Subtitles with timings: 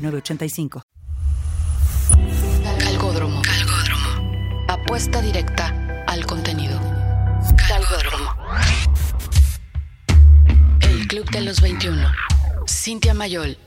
[0.00, 0.82] 985.
[2.78, 3.42] Calgódromo.
[3.42, 4.64] Calgódromo.
[4.68, 6.80] Apuesta directa al contenido.
[7.68, 8.34] Calgódromo.
[10.80, 12.08] El Club de los 21.
[12.66, 13.58] Cintia Mayol.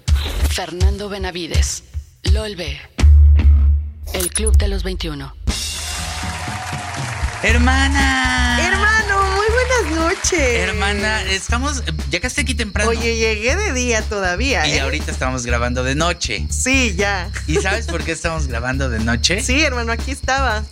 [0.49, 1.83] Fernando Benavides.
[2.31, 2.77] LOL B.
[4.13, 5.33] El Club de los 21.
[7.43, 8.57] Hermana.
[8.65, 10.39] Hermano, muy buenas noches.
[10.39, 11.83] Hermana, estamos.
[12.09, 12.89] Llegaste aquí temprano.
[12.89, 14.65] Oye, llegué de día todavía.
[14.65, 14.79] Y ¿eh?
[14.79, 16.47] ahorita estamos grabando de noche.
[16.49, 17.29] Sí, ya.
[17.45, 19.43] ¿Y sabes por qué estamos grabando de noche?
[19.43, 20.63] Sí, hermano, aquí estaba.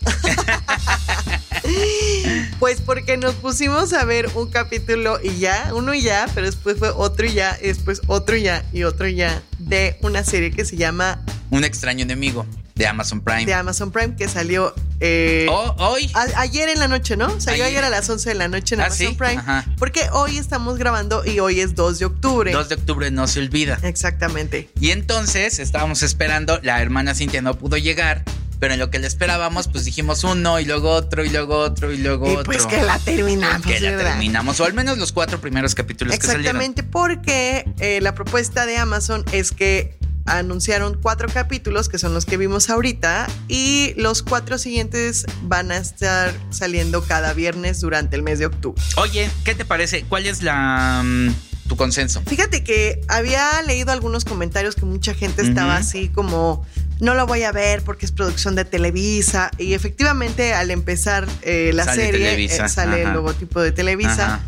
[2.60, 6.80] pues porque nos pusimos a ver un capítulo y ya, uno y ya, pero después
[6.80, 10.24] fue otro y ya, y después otro y ya, y otro y ya, de una
[10.24, 12.46] serie que se llama Un extraño enemigo
[12.82, 13.46] de Amazon Prime.
[13.46, 16.10] De Amazon Prime que salió eh, oh, hoy.
[16.16, 17.30] A, ayer en la noche, ¿no?
[17.40, 17.78] Salió ayer.
[17.78, 17.84] ayer.
[17.84, 19.14] a las 11 de la noche en ¿Ah, Amazon sí?
[19.14, 19.38] Prime.
[19.38, 19.66] Ajá.
[19.78, 22.52] Porque hoy estamos grabando y hoy es 2 de octubre.
[22.52, 23.78] 2 de octubre no se olvida.
[23.84, 24.70] Exactamente.
[24.80, 28.24] Y entonces estábamos esperando, la hermana Cintia no pudo llegar.
[28.60, 31.92] Pero en lo que le esperábamos, pues dijimos uno y luego otro y luego otro
[31.92, 32.44] y luego y otro.
[32.46, 33.66] Pues que la terminamos.
[33.66, 36.62] Que la terminamos, o al menos los cuatro primeros capítulos que salieron.
[36.62, 42.26] Exactamente, porque eh, la propuesta de Amazon es que anunciaron cuatro capítulos que son los
[42.26, 48.24] que vimos ahorita y los cuatro siguientes van a estar saliendo cada viernes durante el
[48.24, 48.82] mes de octubre.
[48.98, 50.04] Oye, ¿qué te parece?
[50.04, 51.34] ¿Cuál es la um,
[51.68, 52.22] tu consenso?
[52.28, 55.82] Fíjate que había leído algunos comentarios que mucha gente estaba uh -huh.
[55.82, 56.66] así como
[57.00, 61.72] no lo voy a ver porque es producción de Televisa y efectivamente al empezar eh,
[61.74, 63.10] la sale serie eh, sale Ajá.
[63.10, 64.36] el logotipo de Televisa.
[64.36, 64.40] Ajá.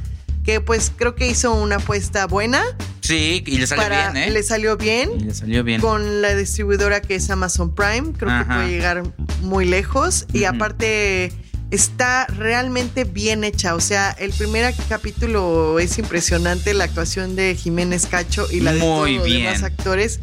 [0.43, 2.63] Que pues creo que hizo una apuesta buena.
[3.01, 4.31] Sí, y le salió para, bien, ¿eh?
[4.31, 5.09] Le salió bien.
[5.19, 5.81] Y le salió bien.
[5.81, 8.13] Con la distribuidora que es Amazon Prime.
[8.17, 8.43] Creo Ajá.
[8.43, 9.03] que puede llegar
[9.41, 10.25] muy lejos.
[10.33, 11.31] Y aparte
[11.71, 13.75] está realmente bien hecha.
[13.75, 16.73] O sea, el primer capítulo es impresionante.
[16.73, 20.19] La actuación de Jiménez Cacho y la de Muy todos los demás actores.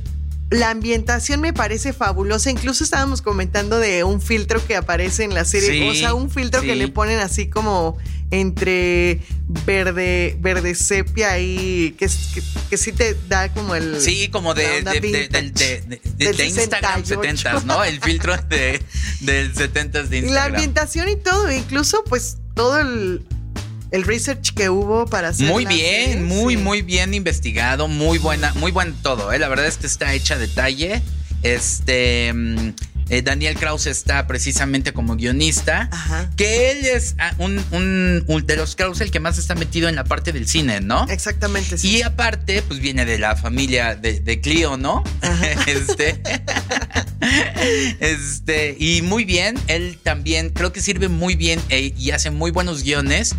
[0.51, 2.51] La ambientación me parece fabulosa.
[2.51, 5.71] Incluso estábamos comentando de un filtro que aparece en la serie.
[5.71, 7.97] Sí, o sea, un filtro que le ponen así como
[8.33, 9.21] entre
[9.67, 14.01] verde, verde sepia y que, que, que sí te da como el.
[14.01, 15.29] Sí, como de, de, de, vintage.
[15.29, 17.59] del- de- de- Del de Instagram 68.
[17.59, 17.83] 70s, ¿no?
[17.85, 18.81] El filtro de,
[19.21, 20.55] del 70s de Y la Instagram.
[20.55, 23.25] ambientación y todo, incluso pues todo el,
[23.91, 25.47] el research que hubo para hacer.
[25.49, 26.63] Muy bien, serie, muy, sí.
[26.63, 29.39] muy bien investigado, muy buena, muy buen todo, ¿eh?
[29.41, 31.03] La verdad es que está hecha a detalle.
[31.43, 32.33] Este.
[33.11, 35.89] Eh, Daniel Krause está precisamente como guionista.
[35.93, 36.31] Ajá.
[36.37, 39.89] Que él es ah, un, un- un de los Krause el que más está metido
[39.89, 41.07] en la parte del cine, ¿no?
[41.09, 41.97] Exactamente, sí.
[41.99, 45.05] Y aparte, pues viene de la familia de, de Clio, ¿no?
[45.67, 46.21] este.
[48.01, 48.77] este.
[48.79, 49.59] Y muy bien.
[49.67, 53.35] Él también creo que sirve muy bien eh, y hace muy buenos guiones.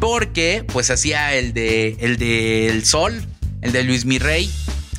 [0.00, 1.96] Porque, pues, hacía el de.
[2.00, 3.24] El de El Sol,
[3.60, 4.50] el de Luis Mirrey.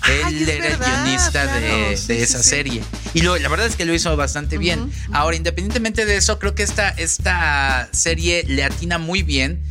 [0.10, 1.60] Él es era verdad, el guionista claro.
[1.62, 2.50] de, Sí, de sí, esa sí.
[2.50, 2.84] serie.
[3.14, 4.92] Y lo- la verdad es que lo hizo bastante bien.
[5.12, 9.62] Ahora, independientemente de eso, creo que esta, esta serie le atina muy bien.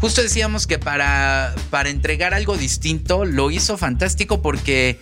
[0.00, 4.98] Justo decíamos que para, para entregar algo distinto lo hizo fantástico porque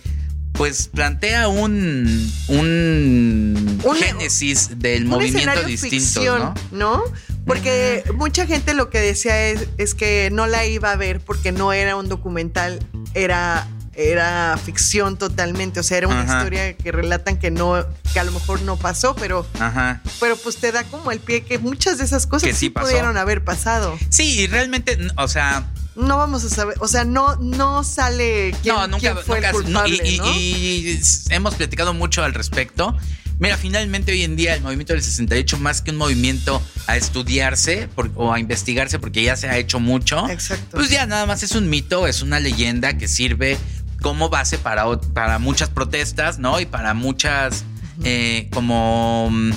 [0.53, 7.01] pues plantea un, un, Un- génesis del Un movimiento distinto, ficción, ¿no?
[7.45, 11.51] Porque mucha gente lo que decía es, es que no la iba a ver porque
[11.53, 12.79] no era un documental,
[13.13, 13.67] era,
[13.99, 15.79] era ficción totalmente.
[15.79, 16.37] O sea, era una Ajá.
[16.37, 20.01] historia que relatan que no, que a lo mejor no pasó, pero, Ajá.
[20.19, 22.69] pero pues te da como el pie que muchas de esas cosas Que sí sí
[22.69, 22.87] pasó.
[22.87, 23.97] pudieron haber pasado.
[24.09, 28.73] Sí, y realmente, o sea, No vamos a saber, o sea, no, no sale quién,
[28.75, 30.31] no, nunca, quién fue nunca- el no, culpable, y, y- ¿no?
[30.33, 32.95] y hemos platicado mucho al respecto.
[33.37, 37.87] Mira, finalmente hoy en día el movimiento del 68, más que un movimiento a estudiarse
[37.95, 40.77] por- o a investigarse, porque ya se ha hecho mucho, Exacto.
[40.77, 43.57] pues ya nada más es un mito, es una leyenda que sirve
[44.01, 46.59] como base para, para muchas protestas, ¿no?
[46.59, 47.63] Y para muchas,
[48.03, 49.29] eh, como...
[49.31, 49.51] mm,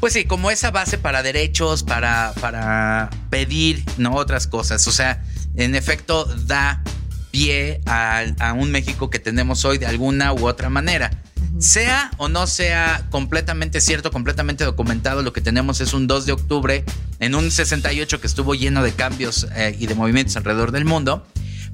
[0.00, 4.14] Pues sí, como esa base para derechos, para, para pedir, ¿no?
[4.14, 4.86] Otras cosas.
[4.86, 5.22] O sea,
[5.56, 6.82] en efecto, da
[7.30, 11.10] pie a, a un México que tenemos hoy de alguna u otra manera.
[11.58, 16.32] Sea o no sea completamente cierto, completamente documentado, lo que tenemos es un 2 de
[16.32, 16.84] octubre
[17.20, 21.24] en un 68 que estuvo lleno de cambios eh, y de movimientos alrededor del mundo.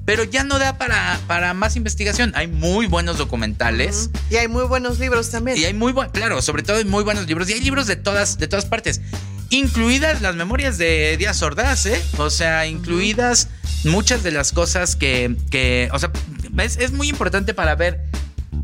[0.05, 2.31] Pero ya no da para, para más investigación.
[2.35, 4.09] Hay muy buenos documentales.
[4.29, 5.57] Y hay muy buenos libros también.
[5.57, 7.49] Y hay muy buenos, claro, sobre todo hay muy buenos libros.
[7.49, 9.01] Y hay libros de todas, de todas partes.
[9.49, 12.01] Incluidas las memorias de Díaz Ordaz, ¿eh?
[12.17, 13.49] O sea, incluidas
[13.83, 16.11] muchas de las cosas que, que o sea,
[16.59, 18.05] es, es muy importante para ver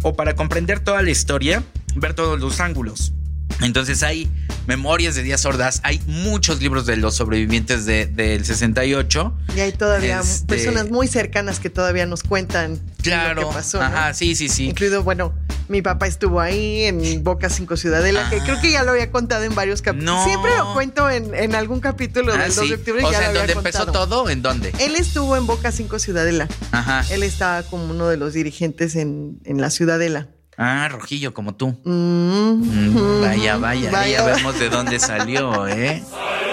[0.03, 1.63] o para comprender toda la historia,
[1.95, 3.13] ver todos los ángulos.
[3.61, 4.29] Entonces hay
[4.67, 9.33] memorias de Díaz Ordaz, hay muchos libros de los sobrevivientes de- del 68.
[9.55, 13.41] Y hay todavía Este- personas muy cercanas que todavía nos cuentan Claro.
[13.41, 13.79] lo que pasó.
[13.79, 13.85] ¿no?
[13.85, 14.65] Ajá, sí, sí, sí.
[14.69, 15.33] Incluido, bueno,
[15.69, 19.43] mi papá estuvo ahí en Boca 5 Ciudadela, que creo que ya lo había contado
[19.45, 20.15] en varios capítulos.
[20.15, 20.23] No.
[20.25, 22.69] Siempre lo cuento en, en algún capítulo Ah, del 2 sí.
[22.69, 23.03] de octubre.
[23.05, 24.29] O ya sea, ¿en dónde empezó todo?
[24.29, 24.71] ¿En dónde?
[24.79, 26.47] Él estuvo en Boca 5 Ciudadela.
[26.71, 27.05] Ajá.
[27.09, 30.27] Él estaba como uno de los dirigentes en, en la Ciudadela.
[30.57, 31.77] Ah, rojillo como tú.
[31.83, 32.51] Mm,
[32.93, 34.17] Mm, vaya, vaya, Vaya.
[34.17, 36.03] ya vemos de dónde salió, ¿eh?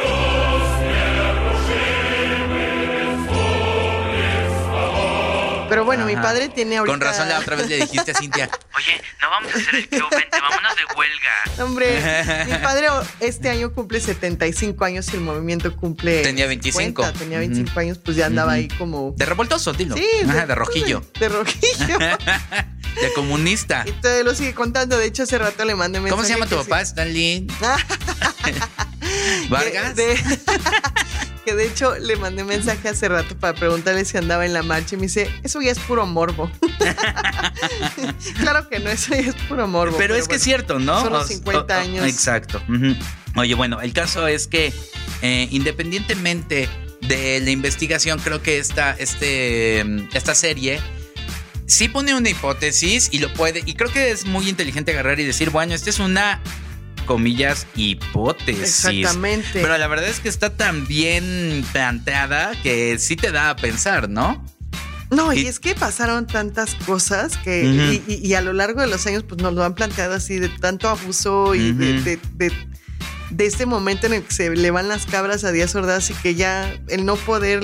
[5.74, 6.92] Pero bueno, mi padre tiene ahorita...
[6.92, 9.88] Con razón la otra vez le dijiste a Cintia, oye, no vamos a hacer el
[9.88, 11.64] club, vente, vámonos de huelga.
[11.64, 12.86] Hombre, mi padre
[13.18, 16.22] este año cumple 75 años y el movimiento cumple.
[16.22, 17.02] Tenía 25.
[17.02, 19.14] 50, tenía 25 años, pues ya andaba ahí como.
[19.16, 19.96] De revoltoso, dilo.
[19.96, 21.02] Sí, Ajá, de rojillo.
[21.18, 21.98] De rojillo.
[23.00, 23.82] De comunista.
[23.88, 24.96] y todavía lo sigue contando.
[24.96, 26.10] De hecho, hace rato le mandé mensaje.
[26.14, 27.48] ¿Cómo se llama tu papá, sí- Stanley?
[29.48, 29.96] ¿Vargas?
[29.96, 30.16] de-
[31.44, 34.94] que de hecho le mandé mensaje hace rato para preguntarle si andaba en la marcha
[34.94, 36.50] y me dice, eso ya es puro morbo.
[38.38, 39.96] claro que no, eso ya es puro morbo.
[39.96, 41.00] Pero, es que es cierto, ¿no?
[41.02, 42.06] son los O- 50 o- o- años.
[42.06, 42.62] Exacto.
[43.36, 44.72] Oye, bueno, el caso es que
[45.22, 46.68] eh, independientemente
[47.02, 49.80] de la investigación, creo que esta, este,
[50.16, 50.80] esta serie
[51.66, 53.62] sí pone una hipótesis y lo puede.
[53.66, 56.40] Y creo que es muy inteligente agarrar y decir, bueno, esta es una
[57.04, 58.84] comillas hipótesis.
[58.84, 59.46] Exactamente.
[59.62, 64.08] Pero la verdad es que está tan bien planteada que sí te da a pensar,
[64.08, 64.44] ¿no?
[65.10, 67.64] No, y, Y- es que pasaron tantas cosas que
[68.06, 70.38] y, y- y a lo largo de los años pues nos lo han planteado así
[70.38, 72.52] de tanto abuso y de, de- de-
[73.30, 76.14] de este momento en el que se le van las cabras a Díaz Ordaz y
[76.14, 77.62] que ya el no poder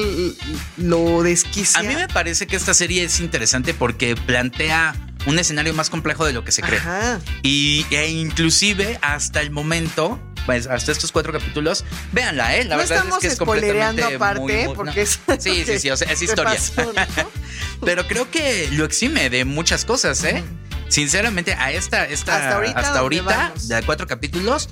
[0.76, 1.78] lo desquicia.
[1.80, 4.94] A mí me parece que esta serie es interesante porque plantea
[5.26, 6.78] un escenario más complejo de lo que se cree.
[6.78, 7.20] Ajá.
[7.42, 12.64] Y, e inclusive hasta el momento, pues hasta estos cuatro capítulos, véanla, ¿eh?
[12.64, 15.02] La no verdad estamos es que es completamente aparte, muy, muy- porque no.
[15.02, 16.52] es Sí, sí, sí, o sea, es ¿Qué historia.
[16.54, 17.30] pasó, no?
[17.84, 20.42] Pero creo que lo exime de muchas cosas, ¿eh?
[20.88, 24.68] Sinceramente, a esta, esta Hasta ahorita, hasta ¿dónde ahorita, de cuatro capítulos,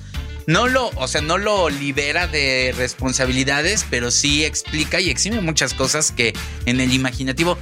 [0.47, 5.73] no lo, o sea, no lo libera de responsabilidades, pero sí explica y exime muchas
[5.73, 6.33] cosas que
[6.65, 7.57] en el imaginativo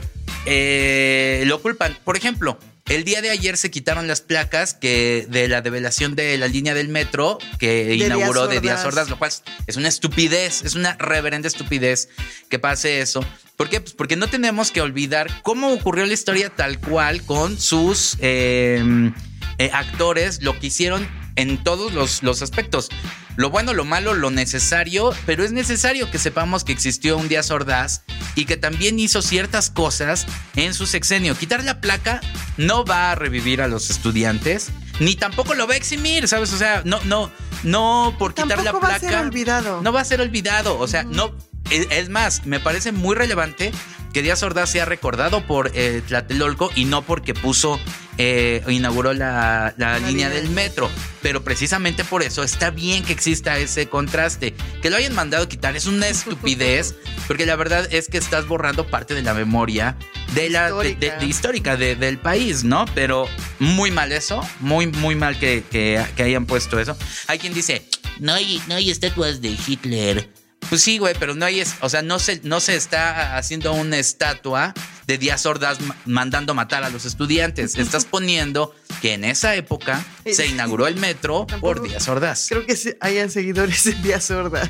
[0.46, 1.98] eh, lo culpan.
[2.04, 2.58] Por ejemplo,
[2.90, 6.74] el día de ayer se quitaron las placas que de la develación de la línea
[6.74, 8.88] del metro que inauguró de Díaz Ordaz.
[8.88, 9.32] Ordaz, lo cual
[9.68, 12.10] es una estupidez, es una reverenda estupidez
[12.50, 13.26] que pase eso.
[13.56, 13.82] ¿Por qué?
[13.82, 19.12] Pues porque no tenemos que olvidar cómo ocurrió la historia tal cual con sus eh,
[19.58, 21.08] eh, actores, lo que hicieron
[21.38, 22.90] en todos los, los aspectos.
[23.38, 27.52] Lo bueno, lo malo, lo necesario, pero es necesario que sepamos que existió un Díaz
[27.52, 28.02] Ordaz
[28.36, 30.26] y que también hizo ciertas cosas
[30.56, 31.36] en su sexenio.
[31.38, 32.20] Quitar la placa
[32.58, 36.52] no va a revivir a los estudiantes, ni tampoco lo va a eximir, ¿sabes?
[36.52, 37.32] O sea, no, no,
[37.64, 38.88] no por quitar la placa.
[38.88, 39.82] va a ser olvidado.
[39.82, 40.80] No va a ser olvidado.
[40.80, 41.36] O sea, no.
[41.70, 43.72] Es, más, me parece muy relevante
[44.14, 47.80] que Díaz Ordaz sea recordado por eh, Tlatelolco y no porque puso,
[48.18, 50.90] eh, inauguró la, la La línea línea del metro.
[51.22, 54.56] Pero precisamente por eso está bien que exista ese contraste.
[54.82, 56.96] Que lo hayan mandado quitar es una estupidez,
[57.28, 59.98] porque la verdad es que estás borrando parte de la memoria
[60.34, 61.18] de la de- de- Histórica.
[61.20, 62.86] de histórica de- del país, ¿no?
[62.96, 63.28] Pero
[63.60, 66.98] muy mal eso, muy, muy mal que, que- que hayan puesto eso.
[67.28, 67.86] Hay quien dice,
[68.20, 70.30] no hay, no hay estatuas de Hitler.
[70.70, 73.98] Pues sí, güey, pero no hay, o sea, no se, no se está haciendo una
[74.00, 74.74] estatua
[75.06, 77.76] de Díaz Ordaz ma- mandando matar a los estudiantes.
[77.78, 82.48] Estás poniendo que en esa época se inauguró el metro por Díaz Ordaz.
[82.50, 84.70] Creo que hayan seguidores de Díaz Ordaz.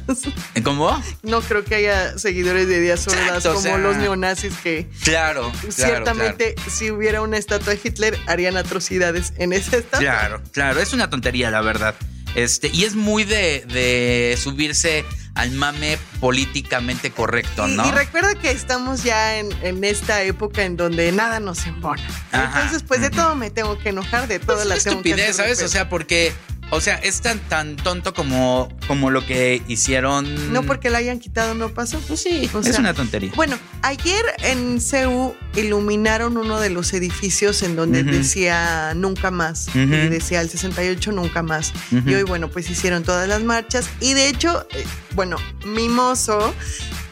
[0.63, 1.01] ¿Cómo?
[1.23, 4.87] No creo que haya seguidores de Díaz Ordaz Exacto, o como sea, los neonazis que
[5.03, 9.99] Claro, claro, ciertamente si hubiera una estatua de Hitler harían atrocidades en esa estatua.
[9.99, 11.95] Claro, claro, es una tontería, la verdad.
[12.35, 15.03] Este, y es muy de, de subirse
[15.37, 17.87] al mame políticamente correcto, Y, ¿no?
[17.87, 22.01] y recuerda que estamos ya en, en esta época en donde nada nos embona.
[22.31, 22.61] Ajá.
[22.63, 25.09] Entonces, pues de todo me tengo que enojar, de todo Pues la es tengo que
[25.09, 25.61] estupidez, ¿sabes?
[25.61, 26.33] O sea, porque,
[26.69, 30.51] o sea, es tan, tan tonto como, como lo que hicieron.
[30.53, 31.99] no porque la hayan quitado no pasó.
[32.01, 33.31] Pues sí, O es sea, una tontería.
[33.35, 39.69] Bueno, ayer en CEU iluminaron uno de los edificios en donde decía nunca más.
[39.75, 41.71] Y decía el 68 nunca más.
[42.05, 43.89] Y hoy, bueno, pues hicieron todas las marchas.
[43.99, 46.53] Y de hecho, eh, bueno, Mimoso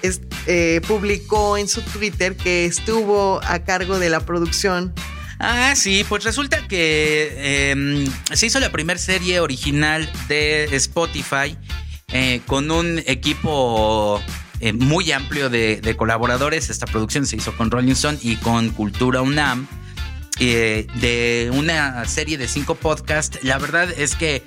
[0.01, 4.93] es- eh, publicó en su Twitter que estuvo a cargo de la producción.
[5.39, 11.57] Ah, sí, pues resulta que em, se hizo la primera serie original de Spotify
[12.13, 14.21] eh, con un equipo
[14.61, 16.69] eh, muy amplio de, colaboradores.
[16.69, 19.67] Esta producción se hizo con Rolling Stone y con Cultura UNAM.
[20.39, 23.39] Eh, de una serie de cinco podcasts.
[23.43, 24.43] La verdad es que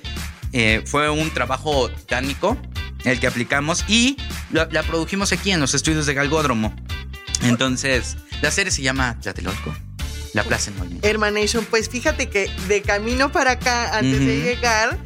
[0.85, 2.57] fue un trabajo titánico
[3.05, 4.17] el que aplicamos y
[4.51, 6.75] la, la, produjimos aquí en los estudios de Galgódromo.
[7.43, 9.88] Entonces, la serie se llama Tlatelolco.
[10.33, 11.07] La Plaza en Movimiento.
[11.07, 14.27] Hermanation, pues fíjate que de camino para acá, antes uh -huh.
[14.27, 14.97] de llegar,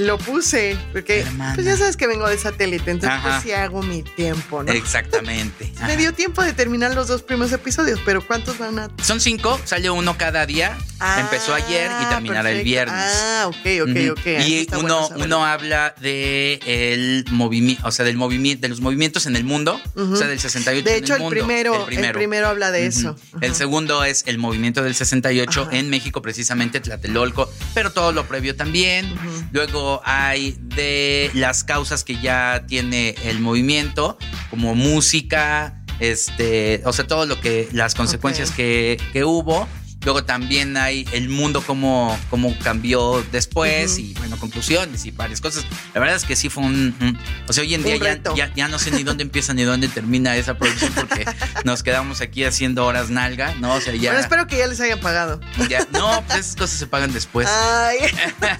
[0.00, 3.28] lo puse, porque pues ya sabes que vengo de satélite, entonces Ajá.
[3.28, 4.72] pues sí hago mi tiempo, ¿no?
[4.72, 5.70] Exactamente.
[5.86, 8.88] Me dio tiempo de terminar los dos primeros episodios, pero ¿cuántos van a...?
[9.02, 12.58] Son cinco, sale uno cada día, ah, empezó ayer y terminará perfecto.
[12.58, 13.12] el viernes.
[13.14, 14.26] Ah, ok, ok, ok.
[14.46, 19.26] Y uno, bueno uno habla de el movimiento, o sea, del movimiento, de los movimientos
[19.26, 20.12] en el mundo, uh -huh.
[20.14, 22.70] o sea, del 68 De hecho, en el, el, primero, el, primero, el primero habla
[22.70, 23.16] de uh eso.
[23.40, 28.56] El segundo es el movimiento del 68 en México, precisamente Tlatelolco, pero todo lo previo
[28.56, 29.12] también.
[29.52, 34.18] Luego hay de las causas que ya tiene el movimiento,
[34.50, 38.96] como música, este, o sea, todo lo que, las consecuencias okay.
[38.96, 39.68] que, que, hubo.
[40.02, 44.04] Luego también hay el mundo, cómo, cómo cambió después, uh -huh.
[44.04, 45.66] y bueno, conclusiones y varias cosas.
[45.92, 46.94] La verdad es que sí fue un.
[47.00, 49.62] un o sea, hoy en día ya, ya, ya, no sé ni dónde empieza ni
[49.62, 51.26] dónde termina esa producción, porque
[51.64, 53.74] nos quedamos aquí haciendo horas nalga, ¿no?
[53.74, 54.10] O sea, ya.
[54.10, 55.40] Pero espero que ya les hayan pagado.
[55.68, 57.46] Ya, no, pues esas cosas se pagan después.
[57.48, 57.98] Ay.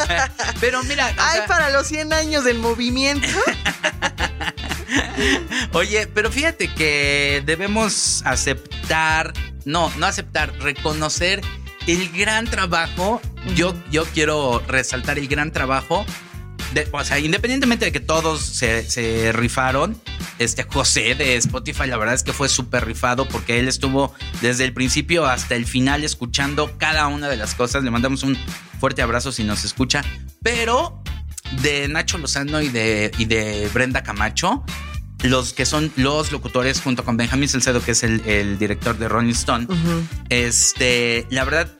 [0.61, 1.14] Pero mira.
[1.16, 3.26] Ay, sea, para los 100 años del movimiento.
[5.73, 9.32] Oye, pero fíjate que debemos aceptar,
[9.64, 11.40] no, no aceptar, reconocer
[11.87, 13.21] el gran trabajo.
[13.23, 13.55] Uh -huh.
[13.55, 16.05] Yo, yo quiero resaltar el gran trabajo.
[16.75, 20.00] De, o sea, independientemente de que todos se, se, rifaron,
[20.38, 24.64] este José de Spotify, la verdad es que fue súper rifado porque él estuvo desde
[24.64, 27.83] el principio hasta el final escuchando cada una de las cosas.
[27.83, 28.38] Le mandamos un
[28.79, 30.05] fuerte abrazo si nos escucha.
[30.43, 31.02] Pero
[31.62, 34.64] de Nacho Lozano y de, y de Brenda Camacho,
[35.23, 39.09] los que son los locutores junto con Benjamín Salcedo, que es el, el director de
[39.09, 39.67] Rolling Stone.
[39.69, 40.03] Uh -huh.
[40.29, 41.71] Este, la verdad,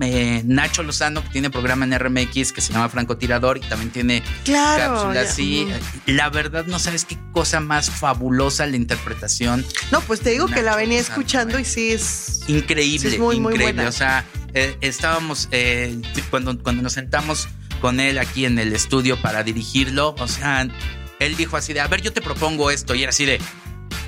[0.00, 4.22] eh, Nacho Lozano, que tiene programa en RMX que se llama Francotirador y también tiene
[4.44, 5.66] claro, cápsulas así.
[5.66, 6.14] Uh -huh.
[6.14, 9.64] La verdad, no sabes qué cosa más fabulosa la interpretación.
[9.90, 13.20] No, pues te digo que la venía Lozano, escuchando y sí es increíble, sí es
[13.20, 13.64] muy, increíble.
[13.64, 13.88] Muy buena.
[13.88, 17.48] O sea, eh, estábamos eh, cuando, cuando nos sentamos
[17.80, 20.68] con él aquí en el estudio para dirigirlo, o sea,
[21.18, 23.40] él dijo así de, a ver, yo te propongo esto, y era así de,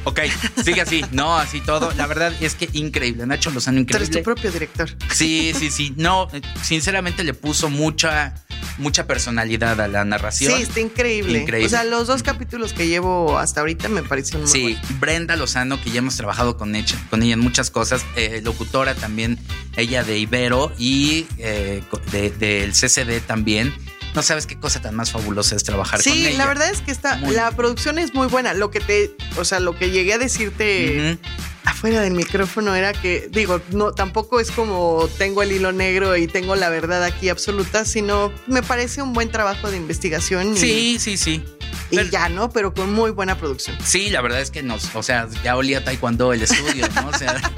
[0.04, 0.20] ok,
[0.64, 1.92] sigue así, no, así todo.
[1.96, 4.06] La verdad es que increíble, Nacho Lozano, increíble.
[4.06, 4.90] Tú eres tu propio director.
[5.12, 6.28] Sí, sí, sí, no,
[6.62, 8.34] sinceramente le puso mucha,
[8.78, 10.54] mucha personalidad a la narración.
[10.54, 11.40] Sí, está increíble.
[11.40, 11.66] increíble.
[11.66, 15.00] O sea, los dos capítulos que llevo hasta ahorita me parecieron muy Sí, buenos.
[15.00, 18.94] Brenda Lozano, que ya hemos trabajado con ella, con ella en muchas cosas, eh, locutora
[18.94, 19.38] también,
[19.76, 23.74] ella de Ibero y eh, del de, CCD también
[24.14, 26.30] no sabes qué cosa tan más fabulosa es trabajar sí, con ella.
[26.30, 28.54] Sí, la verdad es que está, muy la producción es muy buena.
[28.54, 31.18] Lo que te, o sea, lo que llegué a decirte uh -huh.
[31.64, 36.26] afuera del micrófono era que, digo, no, tampoco es como tengo el hilo negro y
[36.26, 40.54] tengo la verdad aquí absoluta, sino me parece un buen trabajo de investigación.
[40.54, 41.44] Y, sí, sí, sí.
[41.90, 42.50] Y pero, ya, ¿no?
[42.50, 43.76] Pero con muy buena producción.
[43.84, 47.08] Sí, la verdad es que nos, o sea, ya olía taekwondo el estudio, ¿no?
[47.08, 47.40] O sea.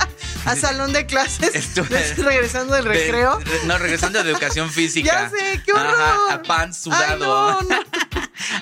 [0.46, 1.54] a salón de clases.
[1.54, 3.38] Estuve, regresando del recreo.
[3.38, 5.30] De, no, regresando de educación física.
[5.30, 6.00] Ya sé, qué horror.
[6.00, 7.58] Ajá, a pants sudado.
[7.60, 7.76] Ay, no,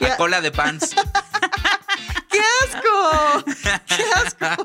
[0.01, 0.07] no.
[0.07, 0.91] a cola de pants.
[2.31, 3.45] ¡Qué asco!
[3.87, 4.65] ¡Qué asco!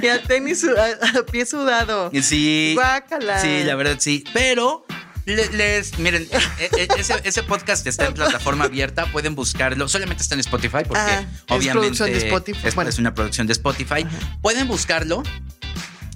[0.00, 2.10] y a tenis a, a, pie sudado.
[2.22, 2.72] Sí.
[2.74, 3.40] Guácala.
[3.40, 4.24] Sí, la verdad sí.
[4.32, 4.86] Pero
[5.26, 6.26] les, miren,
[6.58, 9.88] e, e, ese, ese, podcast está en plataforma abierta, pueden buscarlo.
[9.88, 12.66] Solamente está en Spotify, porque Ajá, obviamente es, de Spotify.
[12.66, 12.90] Es, bueno.
[12.90, 14.06] es, una producción de Spotify.
[14.06, 14.38] Ajá.
[14.40, 15.22] Pueden buscarlo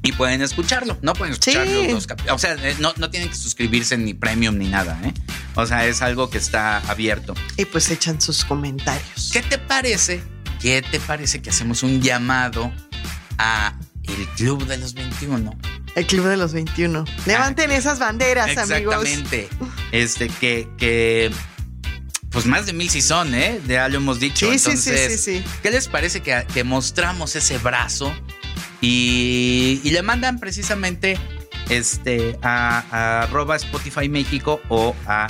[0.07, 0.97] y pueden escucharlo.
[1.03, 1.89] No pueden escuchar sí.
[1.89, 5.13] los dos O sea, eh, no, no, tienen que suscribirse ni premium ni nada, ¿eh?
[5.57, 7.35] O sea, es algo que está abierto.
[7.57, 9.31] Y pues echan sus comentarios.
[9.33, 10.23] ¿Qué te parece?
[10.61, 12.73] ¿Qué te parece que hacemos un llamado
[13.39, 15.59] a el Club de los 21?
[15.97, 17.05] El Club de los 21.
[17.27, 18.95] Levanten ah, esas banderas, exactamente.
[18.95, 19.09] amigos.
[19.09, 19.49] Exactamente.
[19.91, 21.33] Este, que, que
[22.31, 23.61] pues más de mil sí son, ¿eh?
[23.67, 24.47] Ya lo hemos dicho.
[24.47, 25.45] Sí, Entonces, sí, sí, sí, sí.
[25.63, 28.15] ¿Qué les parece que, que mostramos ese brazo
[28.87, 31.19] y, y, le mandan precisamente
[31.69, 35.27] este, a, a Spotify México o a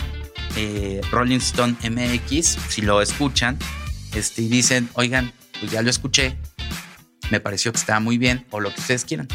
[0.56, 3.58] eh, Rolling Stone MX, si lo escuchan,
[4.14, 6.36] este, y dicen, oigan, pues ya lo escuché,
[7.30, 9.28] me pareció que estaba muy bien, o lo que ustedes quieran.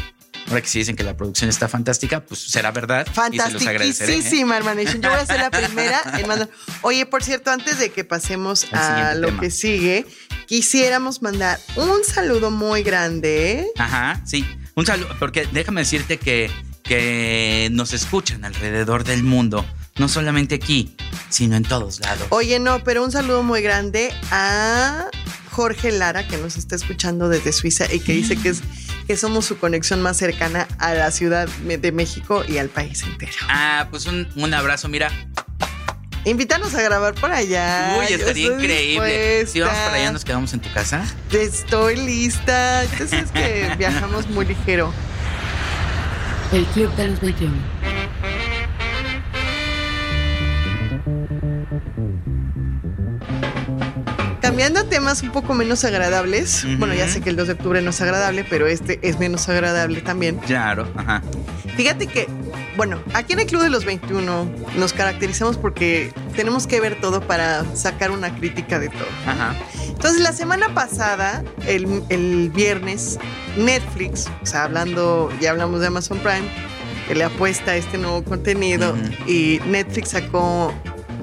[0.48, 3.06] Ahora que sí dicen que la producción está fantástica, pues será verdad.
[3.12, 4.58] Fantastiquísima, ¿eh?
[4.58, 4.82] hermano.
[4.82, 6.48] Yo voy a ser la primera en mandar.
[6.82, 9.40] Oye, por cierto, antes de que pasemos a lo tema.
[9.40, 10.06] que sigue,
[10.52, 13.68] quisiéramos mandar un saludo muy grande.
[13.78, 14.44] Ajá, sí.
[14.74, 16.50] Un saludo, porque déjame decirte que,
[16.82, 19.64] que nos escuchan alrededor del mundo.
[19.96, 20.94] No solamente aquí,
[21.30, 22.26] sino en todos lados.
[22.28, 25.06] Oye, no, pero un saludo muy grande a
[25.52, 28.60] Jorge Lara, que nos está escuchando desde Suiza y que dice que, es,
[29.06, 33.32] que somos su conexión más cercana a la Ciudad de México y al país entero.
[33.48, 35.10] Ah, pues un, un abrazo, mira.
[36.24, 37.96] Invítanos a grabar por allá.
[37.98, 39.46] Uy, estaría increíble.
[39.46, 41.04] Si vamos para allá, nos quedamos en tu casa.
[41.32, 42.84] Estoy lista.
[42.84, 44.92] Entonces es que viajamos muy ligero.
[46.52, 47.54] El Club de los 21.
[54.52, 56.66] Cambiando a temas un poco menos agradables.
[56.76, 59.48] Bueno, ya sé que el 2 de octubre no es agradable, pero este es menos
[59.48, 60.36] agradable también.
[60.36, 61.22] Claro, ajá.
[61.74, 62.28] Fíjate que,
[62.76, 67.22] bueno, aquí en el Club de los 21 nos caracterizamos porque tenemos que ver todo
[67.26, 69.06] para sacar una crítica de todo.
[69.26, 69.54] Ajá.
[69.88, 73.18] Entonces, la semana pasada, el, el viernes,
[73.56, 76.46] Netflix, o sea, hablando, ya hablamos de Amazon Prime,
[77.08, 79.30] que le apuesta a este nuevo contenido, Ujú.
[79.30, 80.74] y Netflix sacó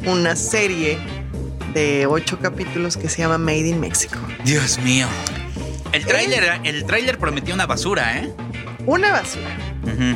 [0.07, 0.97] una serie
[1.73, 4.17] de ocho capítulos que se llama Made in Mexico.
[4.43, 5.07] Dios mío.
[5.91, 8.33] El tráiler, el tráiler prometía una basura, ¿eh?
[8.85, 9.68] Una basura.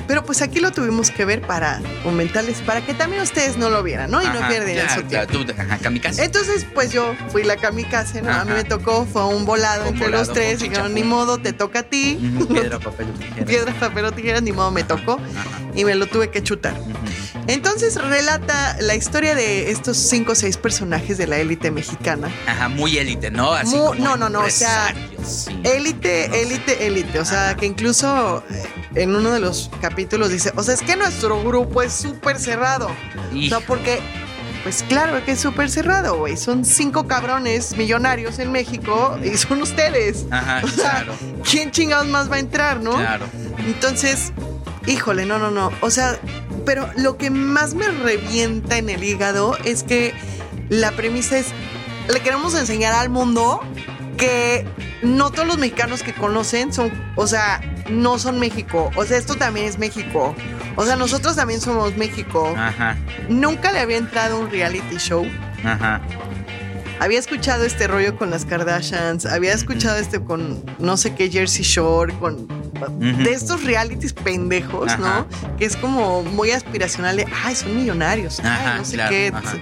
[0.08, 3.82] Pero pues aquí lo tuvimos que ver para comentarles, para que también ustedes no lo
[3.84, 4.22] vieran, ¿no?
[4.22, 5.32] Y no Ajá, claro, su tiempo.
[5.46, 6.24] tú, ajá, kamikaze.
[6.24, 8.32] Entonces, pues yo fui la kamikaze, ¿no?
[8.32, 11.04] A mí me tocó, fue un volado un entre volado, los tres, un dijeron, ni
[11.04, 12.18] modo, te toca a ti.
[12.50, 13.46] Piedra, papel o tijera.
[13.46, 15.20] Piedra, papel o tijeras, ni modo, me tocó.
[15.76, 16.76] Y me lo tuve que chutar.
[17.48, 22.30] Entonces relata la historia de estos cinco o seis personajes de la élite mexicana.
[22.48, 23.54] Ajá, muy élite, ¿no?
[23.54, 24.94] Así Mu- como no, no, no, o sea.
[25.64, 27.20] Élite, élite, élite.
[27.20, 28.44] O sea, que incluso
[28.96, 32.88] en uno de los capítulos dice, o sea, es que nuestro grupo es súper cerrado.
[33.36, 34.00] O sea, porque,
[34.64, 36.38] pues claro que es súper cerrado, güey.
[36.38, 40.26] Son cinco cabrones millonarios en México y son ustedes.
[40.32, 41.14] Ajá, O sea, claro,
[41.50, 42.92] ¿quién chingados más va a entrar, no?
[42.92, 43.26] claro.
[43.66, 44.32] Entonces,
[44.86, 45.72] híjole, no, no, no.
[45.82, 46.18] O sea,
[46.66, 50.14] pero lo que más me revienta en el hígado es que
[50.70, 51.48] la premisa es,
[52.12, 53.60] le queremos enseñar al mundo
[54.18, 54.66] que
[55.02, 58.92] no todos los mexicanos que conocen son, o sea, no son México.
[58.96, 60.36] O sea, esto también es México.
[60.76, 62.54] O sea, nosotros también somos México.
[62.58, 62.98] Ajá,
[63.30, 65.26] Nunca le había entrado un reality show.
[65.64, 66.02] ajá.
[67.00, 71.64] Había escuchado este rollo con las Kardashians, había escuchado este con no sé qué Jersey
[71.66, 72.48] Shore, con
[73.00, 75.26] de estos realities pendejos, Ajá.
[75.42, 75.58] ¿no?
[75.58, 79.32] Que es como muy aspiracional de, ay, son millonarios, ay, no sé claro, qué.
[79.34, 79.54] ajá.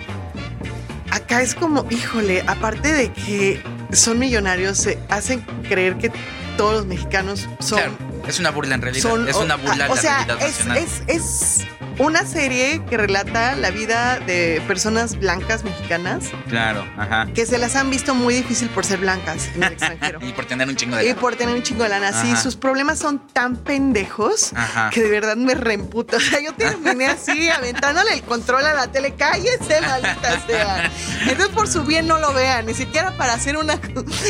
[1.11, 6.11] Acá es como, híjole, aparte de que son millonarios, se hacen creer que
[6.57, 7.93] todos los mexicanos son Claro,
[8.31, 9.09] es una burla en realidad.
[9.09, 10.77] son es una burla ah, o la sea realidad es, nacional.
[10.77, 11.67] es, es
[12.01, 17.27] una serie que relata la vida de personas blancas mexicanas Claro, ajá.
[17.33, 20.45] que se las han visto muy difícil por ser blancas en el extranjero Y por
[20.45, 21.09] tener un chingo de.
[21.09, 22.41] y por tener un chingo de lana sí Ajá.
[22.41, 24.89] sus problemas son tan pendejos Ajá.
[24.91, 26.17] que de verdad me reemputa.
[26.21, 29.13] O sea, yo terminé así, aventándole el control a la tele.
[29.15, 30.91] Cállese, maldita sea.
[31.21, 32.65] Entonces, por su bien, no lo vean.
[32.65, 33.75] Ni siquiera para hacer una,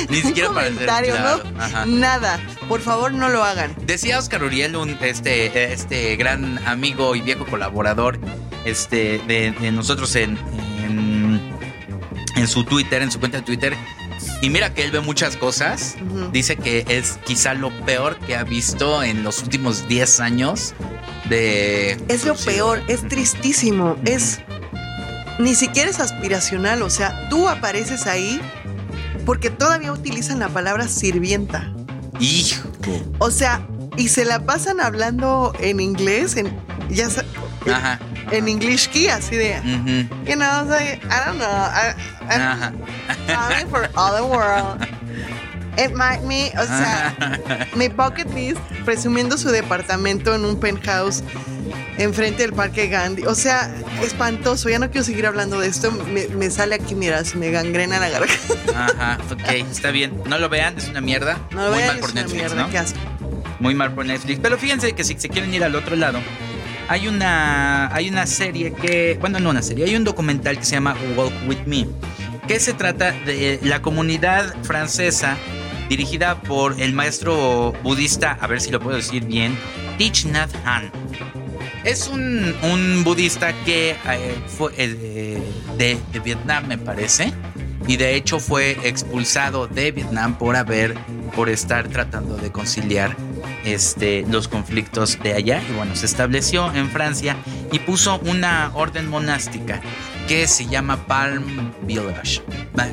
[0.10, 1.62] Ni un siquiera para hacer, comentario, claro, ¿no?
[1.64, 1.86] ajá.
[1.86, 2.40] Nada.
[2.68, 3.76] Por favor, no lo hagan.
[3.86, 7.61] Decía Oscar Uriel, un, este, este gran amigo y viejo colaborador
[8.66, 10.38] este, de, de nosotros en,
[10.84, 11.42] en,
[12.36, 13.76] en su Twitter, en su cuenta de Twitter.
[14.42, 15.96] Y mira que él ve muchas cosas.
[16.32, 20.74] Dice que es quizá lo peor que ha visto en los últimos 10 años
[21.30, 21.98] de...
[22.08, 24.42] Es lo peor, es tristísimo, es
[25.40, 28.40] ni siquiera es aspiracional, o sea, tú apareces ahí
[29.26, 31.74] porque todavía utilizan la palabra sirvienta.
[32.20, 32.70] Hijo.
[33.20, 33.66] O sea,
[33.98, 36.52] y se la pasan hablando en inglés, en
[36.90, 37.26] ya sa-
[37.72, 38.00] Ajá.
[38.32, 39.56] en English key, así de,
[40.26, 41.94] you know, like, I don't know, I,
[42.30, 42.42] I'm
[43.30, 43.66] Ajá.
[43.70, 44.88] for all the world.
[45.78, 47.16] It might me, o sea,
[47.76, 51.24] mi bucket list presumiendo su departamento en un penthouse
[51.98, 53.24] enfrente del Parque Gandhi.
[53.26, 53.74] O sea,
[54.04, 54.68] espantoso.
[54.68, 55.90] Ya no quiero seguir hablando de esto.
[55.92, 58.54] Me, me sale aquí, mira, se me gangrena la garganta.
[58.76, 60.22] Ajá, ok, está bien.
[60.26, 61.38] No lo vean, es una mierda.
[61.52, 62.70] No lo Muy vean, mal es por una Netflix, mierda, ¿no?
[62.70, 63.00] qué asco.
[63.62, 64.40] Muy mal por Netflix.
[64.42, 66.20] Pero fíjense que si se quieren ir al otro lado,
[66.88, 70.72] hay una, hay una serie que, bueno, no una serie, hay un documental que se
[70.72, 71.88] llama Walk With Me,
[72.48, 75.38] que se trata de la comunidad francesa
[75.90, 79.56] dirigida por el maestro budista, a ver si lo puedo decir bien,
[79.98, 80.92] Thich Nhat Hanh.
[81.84, 85.40] Es un, un budista que eh, fue eh,
[85.78, 87.32] de, de Vietnam, me parece.
[87.88, 90.96] Y de hecho fue expulsado de Vietnam por haber,
[91.36, 93.16] por estar tratando de conciliar
[93.66, 95.62] este, los conflictos de allá.
[95.70, 97.36] Y bueno, se estableció en Francia
[97.72, 99.82] y puso una orden monástica
[100.28, 102.42] que se llama Palm Village.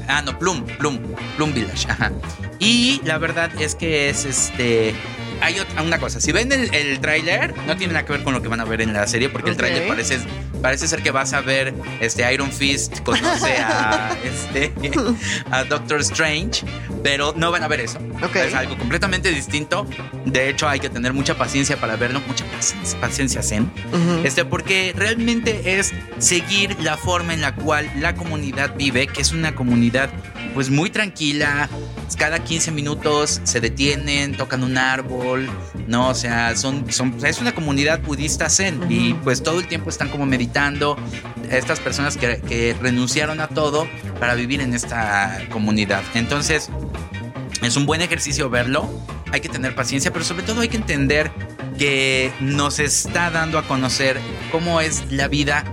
[0.09, 0.99] Ah, no, Plum, Plum,
[1.37, 1.89] Plum Village.
[1.89, 2.13] Ajá.
[2.59, 4.95] Y la verdad es que es este
[5.41, 8.43] hay una cosa, si ven el, el tráiler, no tiene nada que ver con lo
[8.43, 10.19] que van a ver en la serie, porque el tráiler parece,
[10.63, 14.73] parece ser que vas a ver este Iron Fist conoce a este
[15.51, 16.65] a Doctor Strange,
[17.03, 17.99] pero no van a ver eso.
[18.35, 19.87] Es algo completamente distinto.
[20.25, 23.71] De hecho, hay que tener mucha paciencia para verlo, mucha paciencia, paciencia zen.
[24.25, 29.33] Este, porque realmente es seguir la forma en la cual la comunidad vive, que es
[29.33, 30.11] una comunidad
[30.55, 31.69] pues muy tranquila.
[32.17, 35.49] Cada 15 minutos se detienen, tocan un árbol,
[35.87, 36.09] ¿no?
[36.09, 40.09] O sea, son, son, es una comunidad budista zen y pues todo el tiempo están
[40.09, 40.97] como meditando.
[41.51, 43.87] Estas personas que, que renunciaron a todo
[44.19, 46.03] para vivir en esta comunidad.
[46.15, 46.71] Entonces,
[47.63, 48.89] es un buen ejercicio verlo.
[49.33, 51.31] Hay que tener paciencia, pero sobre todo hay que entender
[51.79, 54.19] que nos está dando a conocer
[54.51, 55.65] cómo es la vida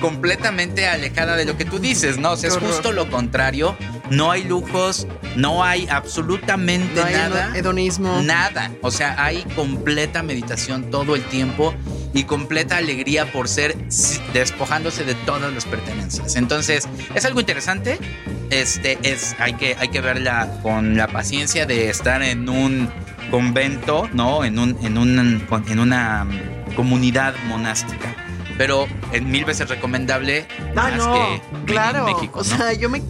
[0.00, 2.32] completamente alejada de lo que tú dices, ¿no?
[2.32, 3.76] O sea, es justo lo contrario.
[4.10, 7.52] No hay lujos, no hay absolutamente no hay nada.
[7.56, 8.22] Hedonismo.
[8.22, 8.70] Nada.
[8.82, 11.74] O sea, hay completa meditación todo el tiempo
[12.12, 13.76] y completa alegría por ser
[14.32, 16.36] despojándose de todas las pertenencias.
[16.36, 17.98] Entonces, es algo interesante.
[18.50, 22.90] Este es hay que hay que verla con la paciencia de estar en un
[23.30, 24.44] convento, ¿no?
[24.44, 26.26] En un en un en una
[26.76, 28.14] comunidad monástica
[28.56, 32.04] pero en mil veces recomendable ah, más que claro.
[32.04, 32.40] México.
[32.40, 33.02] O sea, yo me.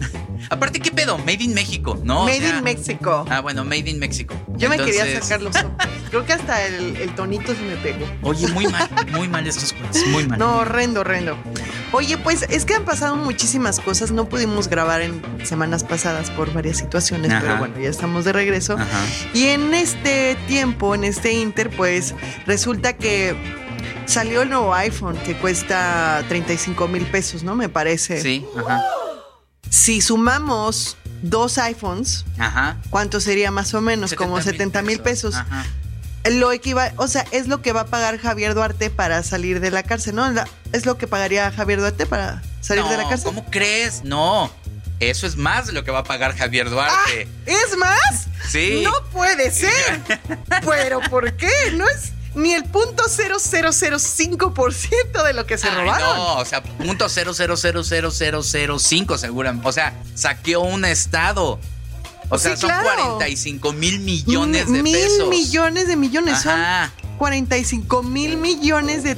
[0.49, 1.17] Aparte, ¿qué pedo?
[1.17, 2.25] Made in México, ¿no?
[2.25, 3.25] Made in México.
[3.29, 4.35] Ah, bueno, Made in México.
[4.55, 5.71] Yo me quería sacar los ojos.
[6.09, 8.05] Creo que hasta el, tonito se me pegó.
[8.21, 10.39] Oye, muy mal, muy mal estos cuentos, muy mal.
[10.39, 11.37] No, horrendo, horrendo.
[11.91, 14.11] Oye, pues es que han pasado muchísimas cosas.
[14.11, 18.77] No pudimos grabar en semanas pasadas por varias situaciones, pero bueno, ya estamos de regreso.
[19.33, 22.13] Y en este tiempo, en este Inter, pues
[22.45, 23.35] resulta que
[24.05, 27.55] Salió el nuevo iPhone que cuesta 35 mil pesos, ¿no?
[27.55, 28.21] Me parece.
[28.21, 28.83] Sí, ajá.
[29.75, 32.77] Si sumamos dos iPhones, ajá.
[32.89, 34.13] ¿cuánto sería más o menos?
[34.13, 35.35] Como 70 mil pesos.
[35.35, 35.65] Ajá.
[36.31, 39.71] Lo equiva o sea, es lo que va a pagar Javier Duarte para salir de
[39.71, 40.33] la cárcel, ¿no?
[40.71, 43.25] Es lo que pagaría Javier Duarte para salir de la cárcel.
[43.25, 44.01] ¿Cómo crees?
[44.05, 44.49] No.
[45.01, 47.27] Eso es más de lo que va a pagar Javier Duarte.
[47.27, 48.27] Ah, ¿Es más?
[48.47, 48.81] Sí.
[48.81, 50.01] No puede ser.
[50.65, 51.51] ¿Pero por qué?
[51.73, 56.17] No es ni el punto 0005% de lo que se robaron.
[56.17, 59.67] No, o sea, punto 0000005 seguramente.
[59.67, 61.59] O sea, saqueó un estado.
[62.29, 65.29] O sea, son 45 mil millones de pesos.
[65.29, 66.41] Mil millones de millones.
[66.41, 66.59] Son
[67.17, 69.17] 45 mil millones de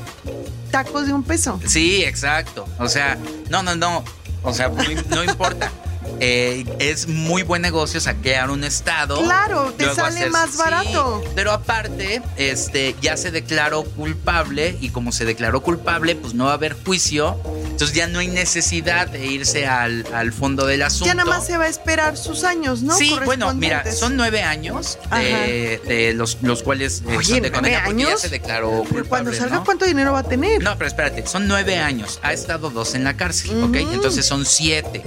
[0.72, 1.60] tacos de un peso.
[1.66, 2.68] Sí, exacto.
[2.80, 3.18] O sea,
[3.50, 4.04] no, no, no.
[4.44, 5.72] O sea, no importa.
[6.20, 9.24] Eh, es muy buen negocio saquear un estado.
[9.24, 11.24] Claro, te sale más barato.
[11.36, 16.52] pero aparte, este, ya se declaró culpable y como se declaró culpable, pues no va
[16.52, 17.40] a haber juicio.
[17.78, 21.06] Entonces ya no hay necesidad de irse al, fondo del asunto.
[21.06, 22.98] Ya nada más se va a esperar sus años, ¿no?
[22.98, 28.10] Sí, bueno, mira, son nueve años de, los, los cuales eh, Oye, de años?
[28.10, 29.08] ya se declaró culpable.
[29.08, 30.64] Cuando salga, ¿cuánto dinero va a tener?
[30.64, 32.20] No, pero espérate, son nueve años.
[32.24, 33.76] Ha estado dos en la cárcel, ¿ok?
[33.76, 35.04] Entonces son siete.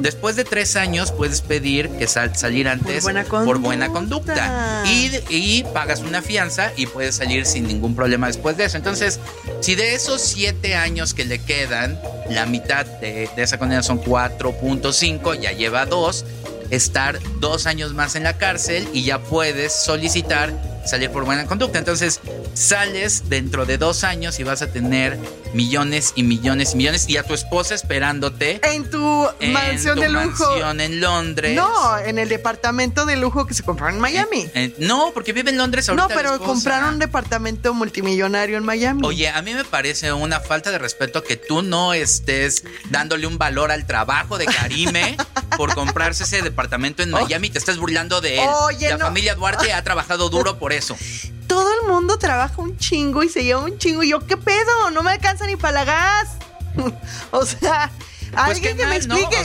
[0.00, 6.22] Después de tres años puedes pedir que salir antes por buena conducta, Y, pagas una
[6.22, 8.76] fianza y puedes salir sin ningún problema después de eso.
[8.76, 9.20] Entonces,
[9.60, 11.98] si de esos siete años que le quedan,
[12.30, 16.24] la mitad de, de esa condena son 4.5, ya lleva dos,
[16.70, 20.52] estar dos años más en la cárcel y ya puedes solicitar
[20.84, 21.78] salir por buena conducta.
[21.78, 22.20] Entonces
[22.54, 25.18] sales dentro de dos años y vas a tener
[25.54, 30.44] millones y millones y millones y a tu esposa esperándote en tu mansión de lujo.
[30.46, 31.56] mansión en Londres.
[31.56, 34.42] No en el departamento de lujo que se compró en Miami.
[34.42, 38.64] Eh, eh, no porque vive en Londres ahorita no pero compraron un departamento multimillonario en
[38.64, 39.02] Miami.
[39.04, 43.38] Oye a mí me parece una falta de respeto que tú no estés dándole un
[43.38, 45.16] valor al trabajo de Karime
[45.56, 47.20] por comprarse ese departamento en oh.
[47.20, 48.48] Miami te estás burlando de él.
[48.64, 50.96] Oye, la familia Duarte ha trabajado duro por eso
[51.48, 54.04] todo el mundo trabaja un chingo y se lleva un chingo.
[54.04, 54.90] Y yo, ¿qué pedo?
[54.92, 56.28] No me alcanza ni para la gas.
[57.32, 57.90] o sea,
[58.30, 59.36] pues alguien que me explique.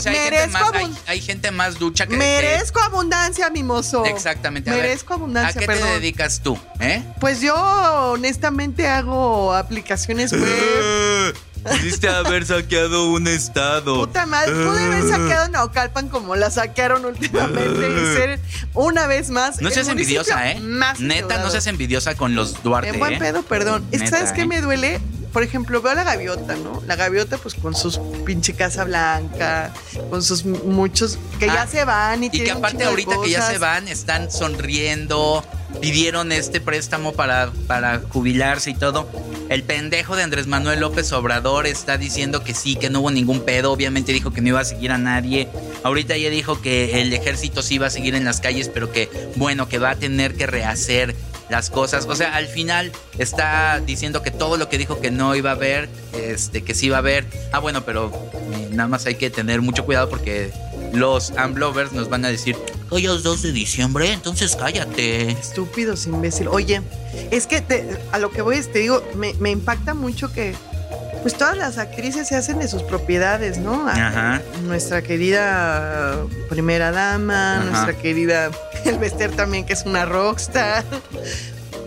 [1.08, 2.16] hay, gente más, ducha que.
[2.16, 4.06] Merezco abundancia, mimoso.
[4.06, 4.70] Exactamente.
[4.70, 5.62] Merezco abundancia.
[5.62, 6.58] ¿A qué te dedicas tú?
[6.80, 7.04] Eh?
[7.20, 7.56] Pues yo,
[8.12, 11.36] honestamente, hago aplicaciones web.
[11.64, 14.06] Pudiste haber saqueado un estado.
[14.06, 18.40] Puta madre, pude haber saqueado Naucalpan como la saquearon últimamente y ser
[18.74, 19.62] una vez más.
[19.62, 20.60] No seas envidiosa, ¿eh?
[21.00, 22.90] Neta, no seas envidiosa con los Duarte.
[22.90, 23.20] En buen ¿eh?
[23.20, 23.86] pedo, perdón.
[24.10, 24.48] ¿Sabes qué ¿eh?
[24.48, 25.00] me duele?
[25.32, 26.84] Por ejemplo, veo a la gaviota, ¿no?
[26.86, 29.74] La gaviota, pues con sus pinche casa blanca,
[30.12, 33.42] con sus muchos que ya ah, se van y, y que aparte, ahorita que ya
[33.42, 35.44] se van, están sonriendo
[35.82, 39.08] pidieron este préstamo para, para jubilarse y todo.
[39.50, 43.42] El pendejo de Andrés Manuel López Obrador está diciendo que sí, que no hubo ningún
[43.42, 43.72] pedo.
[43.72, 45.48] Obviamente dijo que no iba a seguir a nadie.
[45.84, 49.10] Ahorita ya dijo que el ejército sí iba a seguir en las calles, pero que,
[49.36, 51.16] bueno, que va a tener que rehacer
[51.50, 52.06] las cosas.
[52.08, 55.54] O sea, al final está diciendo que todo lo que dijo que no iba a
[55.54, 57.26] haber, este, que sí iba a haber.
[57.52, 58.12] Ah, bueno, pero
[58.72, 60.52] nada más hay que tener mucho cuidado porque
[60.94, 62.56] los Amblovers nos van a decir,
[62.94, 65.32] hoy es 2 de diciembre, entonces cállate.
[65.32, 66.48] Estúpidos, imbécil.
[66.48, 66.82] Oye,
[67.32, 67.64] es que
[68.12, 70.54] a lo que voy, te digo, me, me impacta mucho que
[71.24, 73.88] pues todas las actrices se hacen de sus propiedades, ¿no?
[73.88, 74.42] Ajá.
[74.66, 76.18] Nuestra querida
[76.50, 77.64] primera dama, Ajá.
[77.64, 78.52] nuestra querida
[78.86, 80.84] El Bester también, que es una rockstar.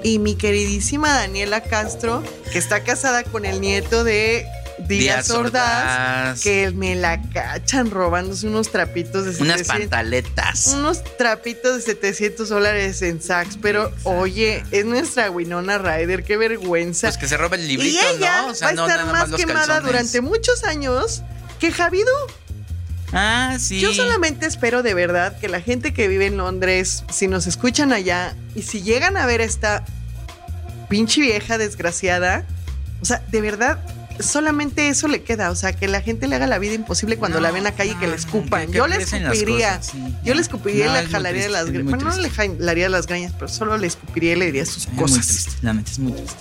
[0.03, 4.47] Y mi queridísima Daniela Castro, que está casada con el nieto de
[4.79, 4.89] Díaz,
[5.27, 6.41] Díaz Ordaz, Ordaz.
[6.43, 10.67] que me la cachan robándose unos trapitos de Unas 700 pantaletas.
[10.75, 17.07] unos trapitos de 700 dólares en Saks, pero oye, es nuestra Winona Ryder, qué vergüenza.
[17.09, 18.49] Pues que se roba el librito, y ella ¿no?
[18.49, 19.85] O sea, va a no estar más quemada calzones.
[19.85, 21.23] durante muchos años
[21.59, 22.11] que Javidu.
[23.13, 23.81] Ah, sí.
[23.81, 27.93] Yo solamente espero de verdad que la gente que vive en Londres, si nos escuchan
[27.93, 29.85] allá y si llegan a ver a esta
[30.89, 32.45] pinche vieja desgraciada,
[33.01, 33.79] o sea, de verdad,
[34.21, 35.51] solamente eso le queda.
[35.51, 37.71] O sea, que la gente le haga la vida imposible cuando No, la ven a
[37.71, 38.67] la calle y que le escupan.
[38.67, 39.79] que- que Yo le escupiría.
[39.79, 39.99] cosas, sí.
[40.25, 41.91] Yo le escupiría No, y le muy jalaría triste, las muy greñas.
[41.95, 44.89] Bueno, no le jalaría las greñas, pero solo le escupiría y le diría sus Es
[44.93, 45.27] muy cosas.
[45.27, 46.37] triste, la neta es muy triste.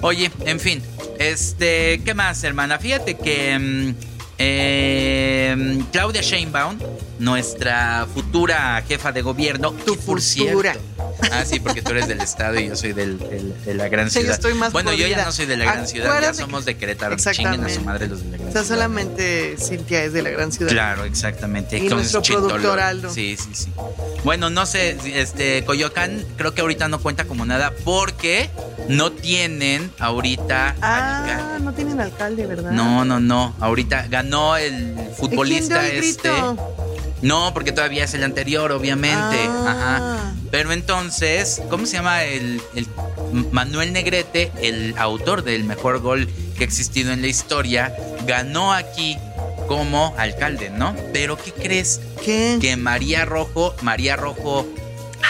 [0.00, 0.82] Oye, en fin,
[1.18, 2.78] este, ¿qué más, hermana?
[2.78, 3.94] Fíjate que mm,
[4.38, 6.78] eh, Claudia Sheinbaum,
[7.18, 10.76] nuestra futura jefa de gobierno, Tu futura.
[11.32, 14.08] Ah, sí, porque tú eres del estado y yo soy del- del- de la gran
[14.10, 14.34] Sí, yo ciudad.
[14.36, 17.14] estoy más bueno, yo ya no soy de la gran ciudad, ya somos de Querétaro.
[17.14, 17.56] Exactamente.
[17.66, 18.76] Chinguen a su madre los de la gran O sea, ciudad.
[18.76, 20.70] solamente Cintia es de la gran ciudad.
[20.70, 21.78] Claro, exactamente.
[21.78, 22.48] Y Con nuestro Chintolo.
[22.48, 23.10] productor Aldo.
[23.12, 23.72] Sí, sí, sí.
[24.24, 28.50] Bueno, no sé, este Coyoacán creo que ahorita no cuenta como nada porque
[28.88, 31.64] no tienen ahorita Ah, alcalde.
[31.64, 32.70] no tienen alcalde, ¿verdad?
[32.70, 33.54] No, no, no.
[33.60, 36.28] Ahorita ganó el ¿Y futbolista el este.
[36.30, 36.87] grito?
[37.22, 39.36] No, porque todavía es el anterior, obviamente.
[39.48, 39.96] Ah.
[40.16, 40.34] Ajá.
[40.50, 42.86] Pero entonces, ¿cómo se llama el, el
[43.50, 47.92] Manuel Negrete, el autor del mejor gol que ha existido en la historia,
[48.26, 49.16] ganó aquí
[49.66, 50.96] como alcalde, ¿no?
[51.12, 52.00] Pero ¿qué crees?
[52.24, 52.58] ¿Qué?
[52.60, 54.66] Que María Rojo, María Rojo,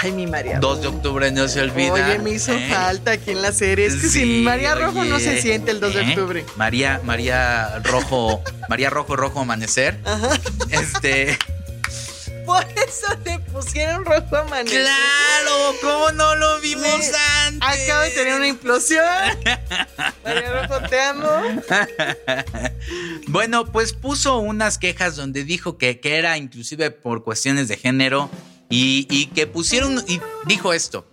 [0.00, 0.60] Ay, mi María.
[0.60, 1.92] 2 de octubre no se olvida.
[1.92, 2.68] Oye, me hizo ¿eh?
[2.70, 3.86] falta aquí en la serie.
[3.86, 6.08] Es que Sí, sin María Rojo no se siente el 2 de ¿eh?
[6.10, 6.44] octubre.
[6.56, 9.98] María, María Rojo, María Rojo, Rojo Amanecer.
[10.04, 10.38] Ajá.
[10.70, 11.36] Este.
[12.48, 14.80] Por eso le pusieron rojo amanecer.
[14.80, 15.74] ¡Claro!
[15.82, 17.12] ¿Cómo no lo vimos
[17.44, 17.60] antes?
[17.60, 19.04] Acabo de tener una implosión.
[20.24, 21.28] María Rojo, te amo.
[23.26, 28.30] Bueno, pues puso unas quejas donde dijo que, que era inclusive por cuestiones de género
[28.70, 31.06] y, y que pusieron, y dijo esto,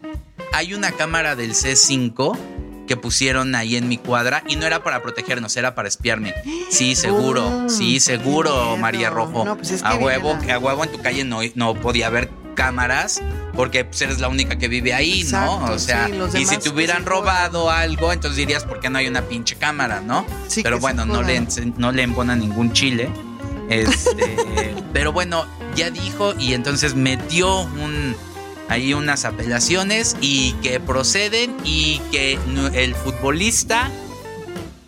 [0.54, 2.55] hay una cámara del C5
[2.88, 6.34] que pusieron ahí en mi cuadra y no era para protegernos, era para espiarme.
[6.69, 8.78] Sí, seguro, Oh, sí, seguro.
[8.78, 9.43] María Rojo.
[9.45, 12.08] No, pues es que a huevo, la- a huevo en tu calle no, no podía
[12.08, 13.21] haber cámaras
[13.54, 15.65] porque pues, eres la única que vive ahí, ¿no?
[15.65, 18.98] O sea, sí, y si te que hubieran robado algo, entonces dirías, ¿por qué no
[18.98, 20.26] hay una pinche cámara, no?
[20.48, 21.45] Sí, Pero que bueno, no le,
[21.78, 23.10] no le embona ningún chile.
[23.69, 25.45] Este, pero bueno,
[25.76, 28.15] ya dijo y entonces metió un,
[28.69, 32.39] ahí unas apelaciones y que proceden y que
[32.73, 33.89] el futbolista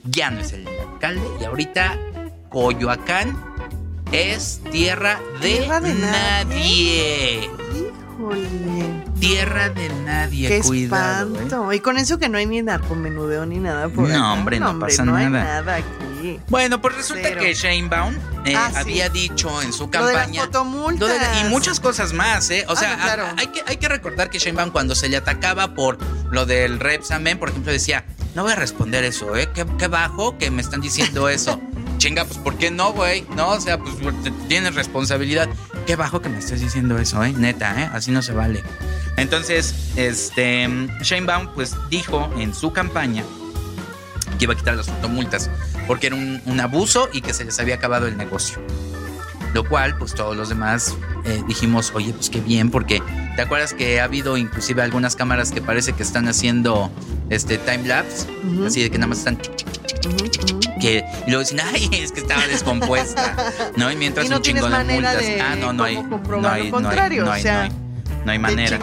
[0.05, 1.97] ya no es el alcalde y ahorita
[2.49, 3.37] Coyoacán
[4.11, 7.49] es tierra de, Tierra de nadie.
[7.75, 9.03] Híjole.
[9.19, 11.27] Tierra de nadie, Qué cuidado.
[11.35, 11.43] ¿eh?
[11.43, 11.73] espanto.
[11.73, 14.33] Y con eso que no hay ni narcomenudeo ni nada por No, acá.
[14.33, 15.43] hombre, no pasa no hay nada.
[15.61, 15.81] nada
[16.47, 17.41] Bueno, pues resulta Cero.
[17.41, 18.77] que Shane Baum eh, Ah, sí.
[18.79, 20.49] había dicho en su Lo de las campaña.
[20.97, 22.65] Lo de y muchas cosas más, ¿eh?
[22.67, 23.25] O Ah, sea, no, claro.
[23.37, 25.97] hay, que, hay que recordar que Sheinbaum cuando se le atacaba por
[26.31, 29.49] lo del Repsamen, por ejemplo, decía, no voy a responder eso, ¿eh?
[29.53, 31.59] Qué, qué bajo que me están diciendo eso.
[31.97, 33.25] Chinga, pues ¿por qué no, güey?
[33.35, 33.95] No, o sea, pues
[34.47, 35.49] tienes responsabilidad.
[35.87, 37.33] Qué bajo que me estés diciendo eso, ¿eh?
[37.35, 37.89] Neta, ¿eh?
[37.93, 38.63] Así no se vale.
[39.15, 40.67] Entonces, este,
[41.01, 43.23] Sheinbaum pues dijo en su campaña
[44.37, 45.49] que iba a quitar las fotomultas
[45.87, 48.59] porque era un, un abuso y que se les había acabado el negocio.
[49.53, 50.95] Lo cual, pues todos los demás
[51.25, 53.01] eh, dijimos, oye, pues qué bien, porque
[53.35, 56.91] te acuerdas que ha habido inclusive algunas cámaras que parece que están haciendo
[57.29, 58.65] este time lapse, Ujú.
[58.67, 60.15] así de que nada más están tic, tic, tic, Ujú,
[60.57, 60.59] ujú.
[60.79, 63.35] que y luego dicen, ay, es que estaba descompuesta,
[63.77, 63.91] ¿no?
[63.91, 65.17] Y mientras Y no un chingo de multas.
[65.17, 67.71] de ah, no, no hay, no hay, no hay, no hay, no hay,
[68.25, 68.79] no hay manera.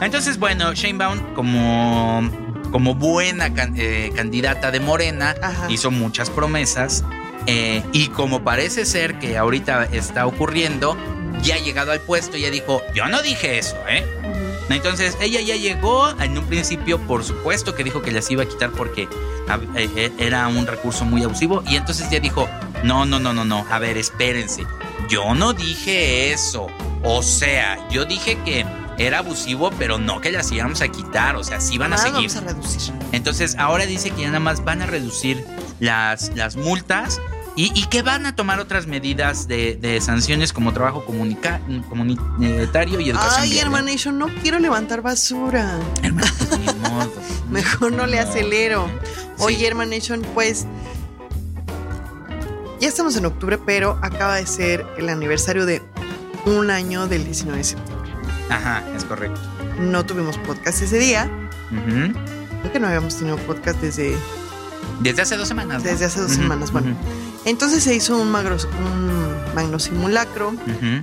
[0.00, 2.28] Entonces, bueno, Shane Baum, como,
[2.72, 5.66] como buena can- eh, candidata de Morena, Ajá.
[5.70, 7.04] hizo muchas promesas.
[7.46, 10.96] eh, y como parece ser que ahorita está ocurriendo,
[11.42, 14.06] ya ha llegado al puesto y ya dijo: Yo no dije eso, ¿eh?
[14.70, 18.46] Entonces ella ya llegó, en un principio por supuesto que dijo que las iba a
[18.46, 19.08] quitar porque
[19.76, 22.48] eh, era un recurso muy abusivo y entonces ya dijo,
[22.84, 24.64] no, no, no, no, no, a ver, espérense,
[25.08, 26.68] yo no dije eso,
[27.02, 28.64] o sea, yo dije que
[28.98, 32.14] era abusivo, pero no que las íbamos a quitar, o sea, sí van a seguir.
[32.30, 32.92] vamos a reducir.
[33.12, 35.44] Entonces ahora dice que ya nada más van a reducir
[35.80, 37.20] las, las multas
[37.56, 43.00] y, y que van a tomar otras medidas de, de sanciones como trabajo comunica- comunitario
[43.00, 43.42] y educación.
[43.42, 43.66] Ay, vial.
[43.66, 45.78] Hermanation, no quiero levantar basura.
[46.02, 47.12] Hermano, pues, modo.
[47.50, 48.88] Mejor no le acelero.
[49.36, 49.42] Sí.
[49.44, 50.66] Oye, Hermanation, pues.
[52.80, 55.82] Ya estamos en octubre, pero acaba de ser el aniversario de
[56.46, 57.91] un año del 19 de septiembre.
[58.50, 59.40] Ajá, es correcto.
[59.78, 61.30] No tuvimos podcast ese día.
[61.70, 62.12] Ujú.
[62.60, 64.14] Creo que no habíamos tenido podcast desde,
[65.00, 65.82] Desde hace dos semanas.
[65.82, 65.88] ¿no?
[65.90, 66.70] desde hace dos semanas.
[66.72, 66.94] Bueno,
[67.44, 70.54] entonces se hizo un, magro, un magno simulacro.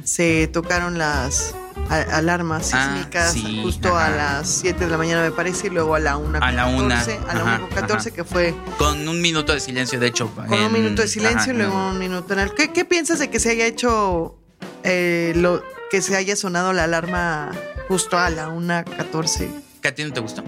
[0.04, 1.56] Se tocaron las
[1.90, 5.96] alarmas Ah, sísmicas sí, justo a las 7 de la mañana, me parece, y luego
[5.96, 8.12] a la 1 A la una, a la ajá, 1.14, ajá.
[8.12, 10.30] que fue Con un minuto de silencio, de hecho.
[10.36, 12.54] con un minuto de silencio y luego un minuto en el.
[12.54, 14.36] ¿Qué, qué piensas de que se haya hecho
[14.84, 17.52] eh, lo que se haya sonado la alarma
[17.88, 19.50] justo a la 1.14?
[19.82, 20.44] ¿Que a ti no te gustó?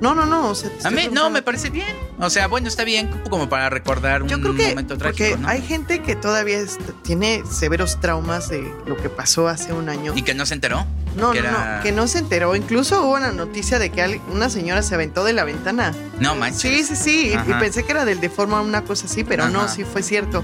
[0.00, 0.48] No, no, no.
[0.50, 1.94] o sea, A mí no, me parece bien.
[2.18, 5.38] O sea, bueno, está bien como para recordar un Yo creo que momento porque trágico,
[5.42, 5.48] ¿no?
[5.48, 6.60] hay gente que todavía
[7.02, 10.12] tiene severos traumas de lo que pasó hace un año.
[10.16, 10.86] ¿Y que no se enteró?
[11.16, 12.56] No, que no, era- no, que no se enteró.
[12.56, 15.92] Incluso hubo una noticia de que una señora se aventó de la ventana.
[16.18, 16.60] No, manches.
[16.62, 17.32] Sí, sí, sí.
[17.34, 20.42] y- pensé que era del de forma una cosa así, pero no, sí fue cierto.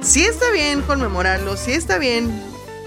[0.00, 2.30] Sí está bien conmemorarlo, sí está bien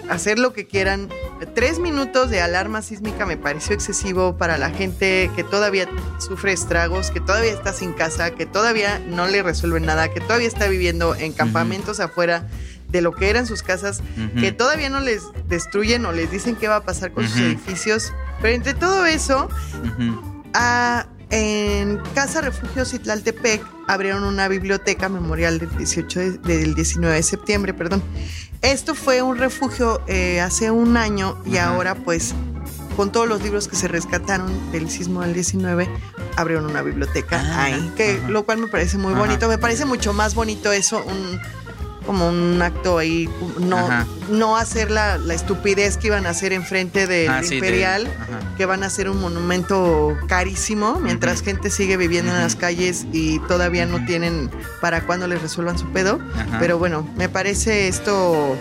[0.10, 1.10] hacer lo que quieran.
[1.54, 5.88] Tres minutos de alarma sísmica me pareció excesivo para la gente que todavía
[6.20, 10.48] sufre estragos, que todavía está sin casa, que todavía no le resuelven nada, que todavía
[10.48, 12.48] está viviendo en campamentos afuera
[12.90, 14.02] de lo que eran sus casas,
[14.40, 18.14] que todavía no les destruyen o les dicen qué va a pasar con sus edificios.
[18.42, 19.50] Pero entre todo eso,
[19.84, 20.44] Ujú.
[21.30, 27.74] En Casa Refugio Citlaltepec abrieron una biblioteca memorial del 18 de- del 19 de septiembre,
[27.74, 28.04] perdón.
[28.62, 31.70] Esto fue un refugio eh, hace un año y Ajá.
[31.74, 32.34] ahora pues
[32.96, 35.90] con todos los libros que se rescataron del sismo del 19
[36.38, 38.30] abrieron una biblioteca Ah, ahí, que ajá.
[38.30, 39.22] lo cual me parece muy Ajá.
[39.22, 39.48] bonito.
[39.50, 41.40] Me parece mucho más bonito eso, un
[42.06, 44.06] como un acto ahí, no, Ajá.
[44.30, 48.08] no hacer la, la estupidez que iban a hacer enfrente del Ah, sí, Imperial
[48.58, 53.40] que van a ser un monumento carísimo mientras gente sigue viviendo en las calles y
[53.40, 54.50] todavía no tienen
[54.82, 56.20] para cuando les resuelvan su pedo.
[56.36, 56.58] Ajá.
[56.60, 58.58] Pero bueno, me parece esto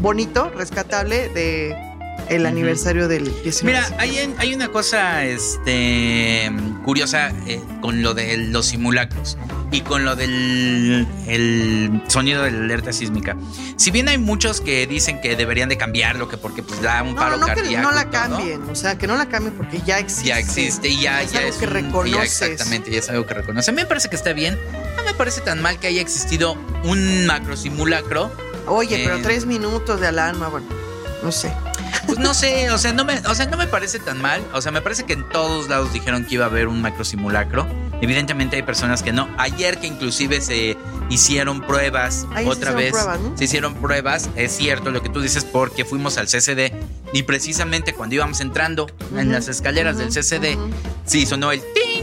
[0.00, 1.74] bonito, rescatable de
[2.28, 2.48] el Ujú.
[2.48, 3.62] aniversario del 19.
[3.64, 6.50] Mira, hay, hay una cosa este,
[6.84, 9.36] curiosa eh, con lo de los simulacros
[9.72, 13.36] y con lo del el sonido de la alerta sísmica.
[13.76, 17.14] Si bien hay muchos que dicen que deberían de cambiarlo, que porque pues da un
[17.14, 17.82] no, paro no, no, que cardíaco.
[17.82, 20.28] no la todo, cambien, o sea, que no la cambien porque ya existe.
[20.28, 22.12] Ya existe y ya, Es ya algo es que un- reconoces.
[22.14, 23.70] ya exactamente, ya es algo que reconoce.
[23.70, 24.58] A mí me parece que está bien.
[24.96, 28.32] No me parece tan mal que haya existido un macro simulacro.
[28.66, 30.66] Oye, pero tres minutos de alarma, bueno,
[31.22, 31.52] no sé.
[32.06, 34.42] Pues no sé, o sea, no me, o sea, no me parece tan mal.
[34.52, 37.04] O sea, me parece que en todos lados dijeron que iba a haber un macro
[37.04, 37.66] simulacro.
[38.00, 39.28] Evidentemente hay personas que no.
[39.38, 40.76] Ayer que inclusive se
[41.08, 42.90] hicieron pruebas Ahí se otra hicieron vez.
[42.92, 43.38] pruebas, ¿no?
[43.38, 46.72] Se hicieron pruebas, es cierto lo que tú dices porque fuimos al CCD
[47.12, 50.70] y precisamente cuando íbamos entrando en Ujú, las escaleras del ujú, CCD, ujú.
[51.06, 51.95] sí sonó el ting,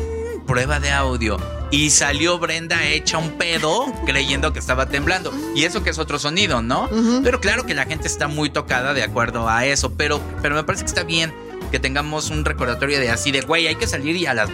[0.45, 1.37] prueba de audio
[1.71, 5.33] y salió Brenda hecha un pedo creyendo que estaba temblando.
[5.55, 6.89] Y eso que es otro sonido, ¿no?
[7.23, 10.63] Pero claro que la gente está muy tocada de acuerdo a eso, pero, pero me
[10.63, 11.33] parece que está bien
[11.71, 14.49] que tengamos un recordatorio de así de, güey, hay que salir y a las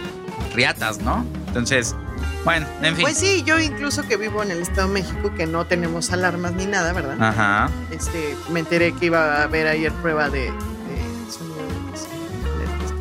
[0.54, 1.26] riatas, ¿no?
[1.48, 1.94] Entonces,
[2.44, 3.02] bueno, en fin.
[3.04, 6.52] Pues sí, yo incluso que vivo en el Estado de México, que no tenemos alarmas
[6.54, 7.20] ni nada, ¿verdad?
[7.22, 7.68] Ajá.
[7.90, 10.50] Este, me enteré que iba a haber ayer prueba de-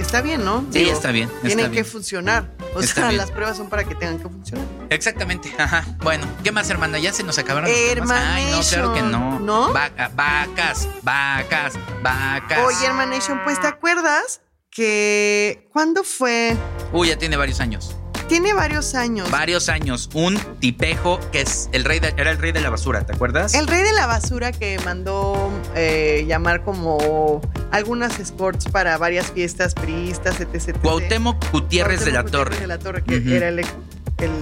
[0.10, 0.62] Está bien, ¿no?
[0.72, 1.30] Sí, Digo, está bien.
[1.30, 1.84] está Tienen bien.
[1.84, 2.50] que funcionar.
[2.74, 3.17] O Está sea, bien.
[3.19, 4.65] las pruebas son para que tengan que funcionar.
[4.89, 5.86] Exactamente, ajá.
[6.02, 6.98] Bueno, ¿qué más, hermana?
[6.98, 8.10] Ya se nos acabaron temas.
[8.19, 9.39] Ay, no, claro que no.
[9.39, 9.72] ¿No?
[9.72, 12.58] Vaca- vacas, vacas, vacas.
[12.65, 14.41] Oye, Hermanation, pues ¿te acuerdas
[14.72, 16.58] que cuándo fue?
[16.91, 17.95] Uy, ya tiene varios años.
[18.30, 19.30] Tiene varios años.
[19.32, 20.10] Varios años.
[20.13, 23.56] Un tipejo que es el rey de, era el rey de la basura, ¿te acuerdas?
[23.56, 29.74] El rey de la basura que mandó eh, llamar como algunas escorts para varias fiestas
[29.74, 30.54] priistas, etc.
[30.54, 30.78] etc.
[30.82, 32.56] Cuauhtémoc Gutiérrez de la Cuauhtémoc Torre.
[32.56, 33.65] Gutiérrez de la Torre, que era el, el,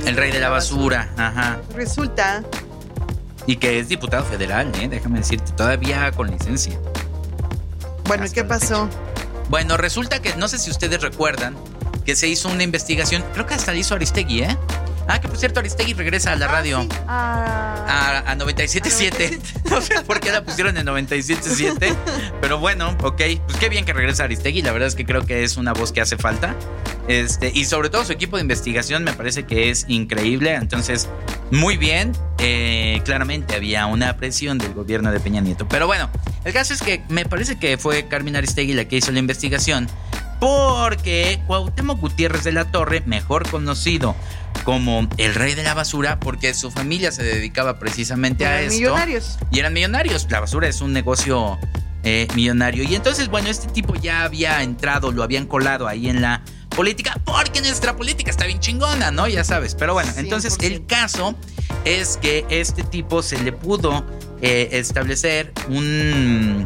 [0.05, 1.59] El rey de la basura, ajá.
[1.73, 2.43] Resulta
[3.45, 4.89] Y que es diputado federal, ¿eh?
[4.89, 6.77] Déjame decirte, todavía con licencia.
[8.05, 8.89] Bueno, ¿y qué pasó?
[9.49, 11.55] Bueno, resulta que, no sé si ustedes recuerdan,
[12.07, 14.57] que se hizo una investigación, creo que hasta la hizo Aristegui, ¿eh?
[15.09, 16.81] Ah, que por cierto, Aristegui regresa a la Ah, radio.
[16.81, 19.39] sí, a- A, a 97.7.
[19.69, 21.93] No sé por qué la pusieron en 97.7.
[22.41, 23.21] Pero bueno, ok.
[23.45, 24.61] Pues qué bien que regresa Aristegui.
[24.61, 26.55] La verdad es que creo que es una voz que hace falta.
[27.09, 30.55] Este, y sobre todo su equipo de investigación me parece que es increíble.
[30.55, 31.07] Entonces,
[31.51, 32.11] muy bien.
[32.39, 35.67] Eh, claramente había una presión del gobierno de Peña Nieto.
[35.69, 36.09] Pero bueno,
[36.45, 39.87] el caso es que me parece que fue Carmen Aristegui la que hizo la investigación.
[40.39, 44.15] Porque Cuauhtémoc Gutiérrez de la Torre, mejor conocido
[44.63, 48.79] como el rey de la basura, porque su familia se dedicaba precisamente a eran esto.
[48.79, 49.38] millonarios.
[49.51, 50.27] Y eran millonarios.
[50.29, 51.57] La basura es un negocio
[52.03, 52.83] eh, millonario.
[52.83, 56.41] Y entonces, bueno, este tipo ya había entrado, lo habían colado ahí en la
[56.75, 59.27] política, porque nuestra política está bien chingona, ¿no?
[59.27, 59.73] Ya sabes.
[59.73, 60.63] Pero bueno, entonces 100%.
[60.65, 61.35] el caso
[61.85, 64.05] es que este tipo se le pudo
[64.41, 66.65] eh, establecer un,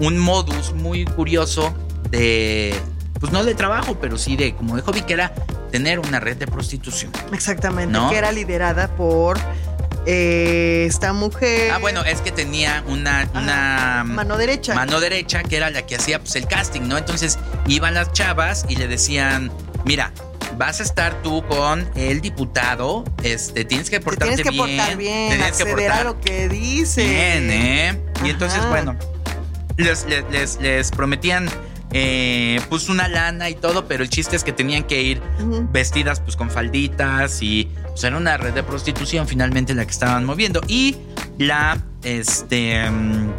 [0.00, 1.74] un modus muy curioso
[2.10, 2.74] de,
[3.20, 5.32] pues no de trabajo, pero sí de, como dijo Vicky, era
[5.70, 7.12] tener una red de prostitución.
[7.32, 8.10] Exactamente, ¿No?
[8.10, 9.38] que era liderada por
[10.06, 11.70] eh, esta mujer.
[11.72, 14.74] Ah, bueno, es que tenía una, una mano derecha.
[14.74, 16.96] mano derecha, que era la que hacía pues, el casting, ¿no?
[16.98, 19.52] Entonces iban las chavas y le decían,
[19.84, 20.12] mira,
[20.56, 24.76] vas a estar tú con el diputado, este, tienes que Te portarte tienes que bien.
[24.78, 27.04] portar bien, tienes que portar lo que dice.
[27.06, 28.00] bien, ¿eh?
[28.16, 28.28] Y Ajá.
[28.28, 28.96] entonces, bueno,
[29.76, 31.48] les, les, les- les prometían
[31.92, 35.22] eh, pues una lana y todo, pero el chiste es que tenían que ir
[35.72, 40.24] vestidas pues con falditas y pues era una red de prostitución finalmente la que estaban
[40.24, 40.60] moviendo.
[40.68, 40.96] Y
[41.38, 43.32] la este mm,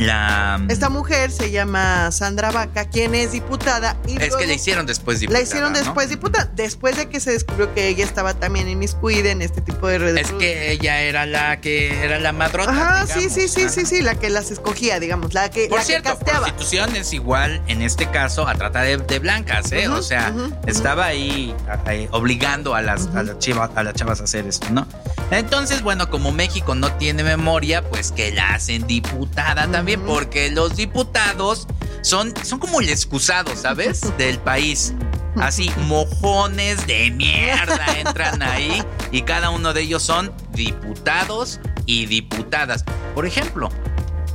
[0.00, 3.96] la Esta mujer se llama Sandra Vaca, quien es diputada.
[4.06, 5.78] Y es luego que le hicieron después diputada, La hicieron ¿no?
[5.78, 9.86] después diputada, después de que se descubrió que ella estaba también inmiscuida en este tipo
[9.88, 10.26] de redes.
[10.28, 13.34] es que ella era la que era la madrota Ajá, sí, digamos.
[13.34, 16.10] sí, sí, sí, sí, la que las escogía, digamos, la que, Por la que cierto,
[16.10, 16.46] casteaba.
[16.46, 19.88] prostitución es igual en este caso a trata de, de blancas, ¿eh?
[19.88, 20.32] O sea,
[20.66, 21.54] estaba ahí
[21.88, 24.86] eh, obligando a las, a, las chiva- a las chavas a hacer esto, ¿no?
[25.30, 30.76] Entonces, bueno, como México no tiene memoria, pues que la hacen diputada también, Porque los
[30.76, 31.66] diputados
[32.02, 34.00] son, son como el excusado, ¿sabes?
[34.18, 34.94] Del país.
[35.36, 38.82] Así, mojones de mierda entran ahí
[39.12, 42.84] y cada uno de ellos son diputados y diputadas.
[43.14, 43.68] Por ejemplo,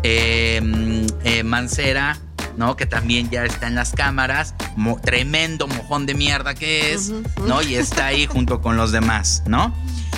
[0.03, 2.17] eh, mm, eh, Mancera,
[2.55, 2.77] ¿no?
[2.77, 7.11] Que también ya está en las cámaras, mo- tremendo mojón de mierda que es.
[7.45, 7.61] ¿no?
[7.61, 9.75] Y está ahí junto con los demás, ¿no?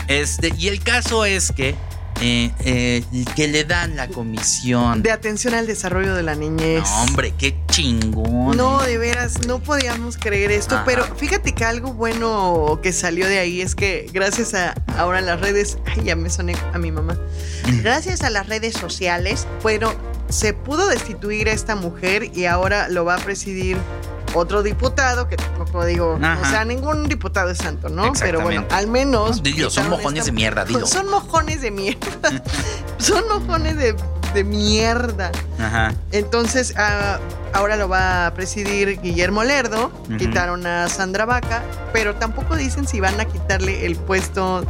[0.08, 1.76] Este, y el caso es que,
[2.22, 3.04] eh, eh,
[3.36, 5.04] que le dan la comisión.
[5.04, 6.84] De atención al desarrollo de la niñez.
[6.84, 8.58] No, hombre, qué chingón.
[8.58, 8.88] No, ¿eh?
[8.88, 10.86] de veras, no podíamos creer esto, Ajá.
[10.86, 15.40] pero fíjate que algo bueno que salió de ahí es que gracias a ahora las
[15.40, 17.18] redes, ay, ya me soné a mi mamá,
[17.68, 17.82] Mm.
[17.82, 19.94] gracias a las redes sociales, bueno,
[20.30, 23.78] se pudo destituir a esta mujer y ahora lo va a presidir
[24.34, 26.40] otro diputado, que tampoco digo, Ajá.
[26.42, 28.12] o sea, ningún diputado es santo, ¿no?
[28.20, 29.38] Pero bueno, al menos...
[29.38, 30.86] No, dilo, son mojones esta- de mierda, dilo.
[30.86, 32.44] Son mojones de mierda.
[32.98, 33.96] son mojones de,
[34.34, 35.32] de mierda.
[35.60, 35.94] Ajá.
[36.12, 37.20] Entonces, ah,
[37.54, 39.92] ahora lo va a presidir Guillermo Lerdo.
[40.18, 41.64] Quitaron a Sandra Vaca,
[41.94, 44.66] pero tampoco dicen si van a quitarle el puesto.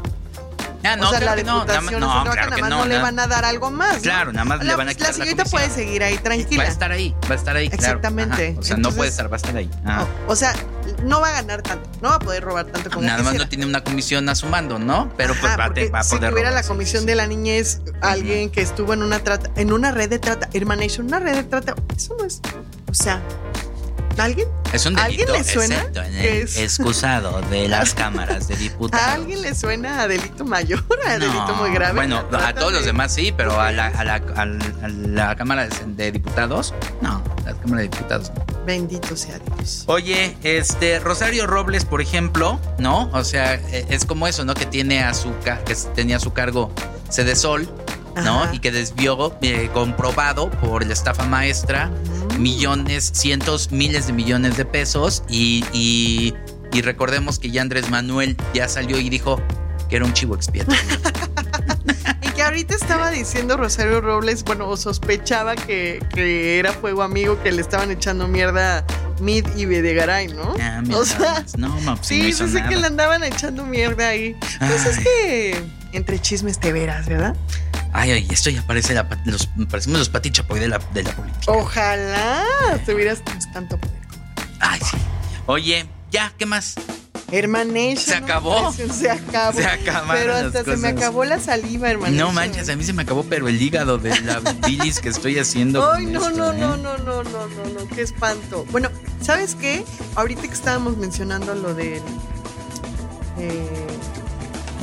[0.87, 1.65] Ah, no, o sea, claro la no.
[1.65, 2.77] Nada, diputación más- no, claro nada más no.
[2.79, 3.95] no, le van a dar algo más.
[3.97, 4.01] ¿no?
[4.01, 5.61] Claro, nada más le La, van a quitar la la señorita comisión.
[5.69, 6.63] puede seguir ahí Va tranquila.
[6.63, 7.69] a estar ahí, va a estar ahí.
[7.69, 7.83] claro.
[7.83, 8.47] Exactamente.
[8.51, 8.59] Ajá.
[8.59, 9.69] O sea, no Entonces- puede estar, va a estar ahí.
[9.85, 10.05] Ah.
[10.27, 10.53] O, sea,
[11.03, 13.45] no va a ganar tanto, no va a poder robar tanto como Nada más quisiera.
[13.45, 15.11] no tiene una comisión a su mando, ¿no?
[15.17, 16.29] Pero pues Ajá, va, te- va a si poder.
[16.31, 19.49] tuviera la robar, sí, comisión sí, de la niñez, alguien que estuvo en una trata,
[19.55, 22.41] en una red de trata, hermanation, una red de trata, eso no es,
[22.89, 23.21] o sea,
[24.17, 24.47] ¿alguien?
[24.73, 27.93] Es un ¿A alguien delito, le suena excepto en que el es- excusado de las
[27.93, 29.05] cámaras de diputados.
[29.07, 31.93] ¿A alguien le suena a delito mayor, a No, delito muy grave?
[31.95, 34.45] Bueno, a todos los de- demás sí, pero a la, a la, a
[34.87, 38.31] la Cámara de, Diputados, no, la Cámara de Diputados.
[38.35, 38.57] no.
[38.67, 39.85] Bendito sea Dios.
[39.87, 43.09] Oye, este, Rosario Robles, por ejemplo, ¿no?
[43.13, 44.53] O sea, eh, es como eso, ¿no?
[44.55, 45.31] Que tiene a su,
[45.65, 46.69] que tenía a su cargo
[47.09, 47.69] Sede Sol,
[48.25, 48.43] ¿no?
[48.43, 48.53] Ajá.
[48.53, 51.89] Y que desvió, eh, comprobado por la estafa maestra.
[52.37, 55.23] Millones, cientos, miles de millones de pesos.
[55.29, 56.33] Y, y,
[56.71, 59.41] y recordemos que ya Andrés Manuel ya salió y dijo
[59.89, 60.79] que era un chivo expiatorio.
[62.21, 67.41] Y que ahorita estaba diciendo Rosario Robles, bueno, o sospechaba que, que era fuego amigo,
[67.41, 68.85] que le estaban echando mierda
[69.19, 70.53] Mid y Videgaray, ¿no?
[70.61, 74.35] Ah, o sea, no, no, pues, sí, no sé que le andaban echando mierda ahí.
[74.59, 75.63] Pues es que
[75.93, 77.35] entre chismes te verás, ¿verdad?
[77.93, 81.15] Ay, ay, esto ya parece la, los, parecemos los Pati Chapoy de la, de la
[81.15, 81.51] política.
[81.51, 82.43] Ojalá
[82.85, 83.21] tuvieras
[83.53, 83.95] tanto poder.
[84.59, 84.97] Ay, sí.
[85.45, 86.75] Oye, ya, ¿qué más?
[87.31, 87.97] Hermanation.
[87.97, 88.71] ¿Se acabó?
[88.93, 89.57] Se acabó.
[89.59, 92.27] Se acabaron Pero hasta se me acabó la saliva, hermanation.
[92.27, 95.37] No manches, a mí se me acabó, pero el hígado de la bilis que estoy
[95.39, 95.91] haciendo.
[95.91, 96.57] Ay, no, no, ¿eh?
[96.57, 98.65] no, no, no, no, no, no, qué espanto.
[98.71, 98.89] Bueno,
[99.21, 99.83] ¿sabes qué?
[100.15, 102.01] Ahorita que estábamos mencionando lo del.
[103.39, 103.87] eh,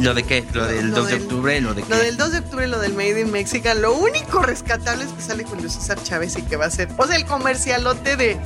[0.01, 0.45] ¿Lo de qué?
[0.53, 1.61] ¿Lo del Lo 2 de octubre?
[1.61, 1.89] ¿Lo de qué?
[1.89, 5.23] Lo del 2 de octubre, lo del Made in Mexican, lo único rescatable es que
[5.23, 8.37] sale Julio César Chávez y que va a ser, o sea, el comercialote de,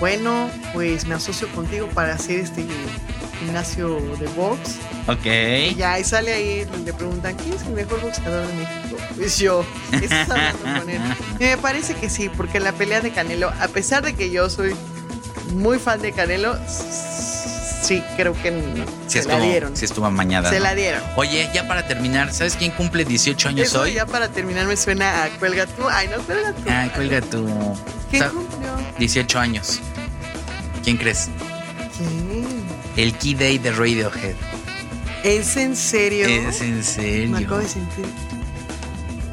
[0.00, 2.66] bueno, pues me asocio contigo para hacer este
[3.40, 4.76] gimnasio de box.
[5.08, 5.26] Ok.
[5.70, 8.96] Y ya, y sale ahí, le preguntan, ¿quién es el mejor boxeador de México?
[9.16, 9.64] Pues yo.
[9.92, 11.00] Estás hablando con él.
[11.38, 14.48] Y me parece que sí, porque la pelea de Canelo, a pesar de que yo
[14.50, 14.74] soy
[15.54, 16.56] muy fan de Canelo,
[17.82, 18.50] sí, creo que
[19.08, 19.76] Sí se la dieron.
[19.76, 20.48] sí estuvo amañada.
[20.50, 20.62] se ¿no?
[20.64, 21.02] la dieron.
[21.16, 23.94] Oye, ya para terminar, ¿sabes quién cumple 18 años Eso hoy?
[23.94, 25.88] ya para terminar me suena a Cuelga tú.
[25.90, 26.62] Ay, no, Cuelga tú.
[26.70, 27.76] Ay, cuelga tu.
[28.10, 28.70] ¿Quién cumplió?
[28.98, 29.80] 18 años.
[30.84, 31.28] ¿Quién crees?
[31.96, 32.62] ¿Quién?
[32.96, 34.34] El Key Day de Radiohead.
[35.24, 36.26] ¿Es en serio?
[36.26, 37.30] Es en serio.
[37.30, 38.06] Me acabo de sentir.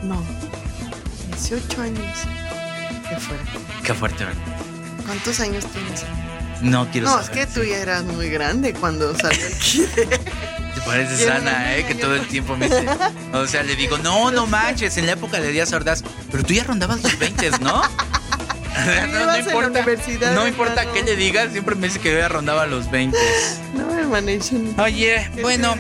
[0.04, 0.22] No.
[1.36, 2.18] 18 años.
[3.10, 3.50] Qué fuerte.
[3.84, 4.42] Qué fuerte, ¿verdad?
[5.06, 6.06] ¿Cuántos años tienes?
[6.62, 9.90] No quiero No, es que tú ya eras muy grande cuando salió el kit.
[9.96, 11.86] Te pareces sana, ¿eh?
[11.86, 12.86] Que todo el tiempo me dice.
[13.34, 16.04] O sea, le digo, no, no manches, en la época de Díaz Ordaz.
[16.32, 17.82] Pero tú ya rondabas los 20, ¿no?
[19.12, 19.86] No, no importa,
[20.34, 20.94] no importa hermano.
[20.94, 23.18] qué le digas, siempre me dice que yo ya rondaba los 20.
[23.76, 24.32] No, hermano.
[24.32, 25.76] yo no- Oye, ¿qué bueno,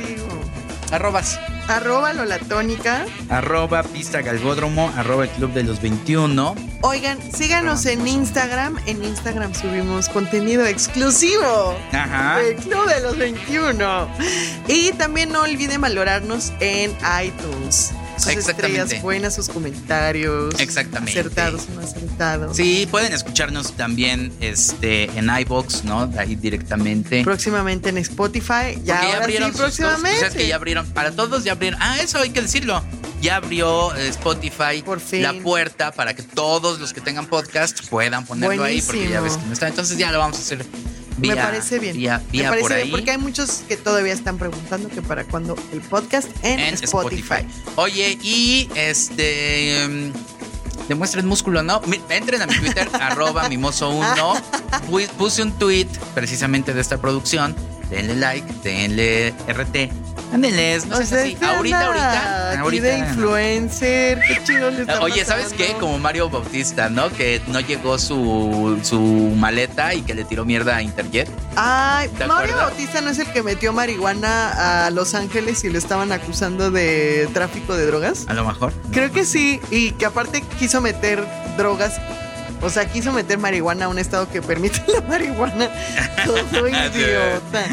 [0.91, 1.39] arrobas.
[1.69, 3.05] Arroba Lola Tónica.
[3.29, 6.55] Arroba pista galgódromo, arroba el club de los 21.
[6.81, 8.79] Oigan, síganos en Instagram.
[8.87, 11.77] En Instagram subimos contenido exclusivo.
[11.91, 12.39] Ajá.
[12.39, 14.07] del Club de los 21.
[14.67, 16.91] Y también no olviden valorarnos en
[17.23, 17.93] iTunes.
[18.19, 18.79] Sus Exactamente.
[18.81, 20.59] estrellas buenas, sus comentarios.
[20.59, 21.19] Exactamente.
[21.19, 22.55] Acertados, no acertados.
[22.57, 26.11] Sí, pueden escucharnos también este, en iBox, ¿no?
[26.17, 27.23] Ahí directamente.
[27.23, 28.79] Próximamente en Spotify.
[28.83, 30.19] Ya, ahora sí, próximamente.
[30.19, 31.79] Pues es que ya abrieron, para todos ya abrieron.
[31.81, 32.83] Ah, eso hay que decirlo.
[33.21, 35.23] Ya abrió eh, Spotify Por fin.
[35.23, 39.37] la puerta para que todos los que tengan podcast puedan ponerlo ahí, porque ya ves
[39.37, 39.67] que no está.
[39.67, 40.65] Entonces ya lo vamos a hacer
[41.19, 41.95] vía, Me parece bien.
[41.97, 42.91] Vía, Me parece por bien, ahí.
[42.91, 47.21] porque hay muchos que todavía están preguntando que para cuándo el podcast en, en Spotify.
[47.45, 47.71] Spotify.
[47.75, 49.87] Oye, y este.
[49.87, 50.11] mm,
[50.87, 51.81] Demuestren músculo, ¿no?
[52.09, 54.41] Entren a mi Twitter, arroba mimoso1.
[54.89, 57.55] Pu- Puse un tweet precisamente de esta producción.
[57.91, 59.91] Denle like, denle RT.
[60.31, 61.33] Ándenles, no sea, así.
[61.33, 62.49] este Ahorita, ahorita.
[62.51, 62.83] Aquí ahorita.
[62.87, 64.19] de influencer.
[64.27, 65.65] ¿Qué chido le está Oye, ¿sabes pasando?
[65.65, 65.73] qué?
[65.79, 67.09] Como Mario Bautista, ¿no?
[67.09, 71.29] Que no llegó su, su maleta y que le tiró mierda a Interjet.
[71.55, 72.69] Ay, ¿Te Mario acuerdas?
[72.69, 77.27] Bautista no es el que metió marihuana a Los Ángeles y lo estaban acusando de
[77.33, 78.25] tráfico de drogas.
[78.27, 78.71] A lo mejor.
[78.91, 81.25] Creo que sí, y que aparte quiso meter
[81.57, 81.99] drogas,
[82.61, 85.69] o sea, quiso meter marihuana a un estado que permite la marihuana.
[86.25, 87.65] Todo idiota.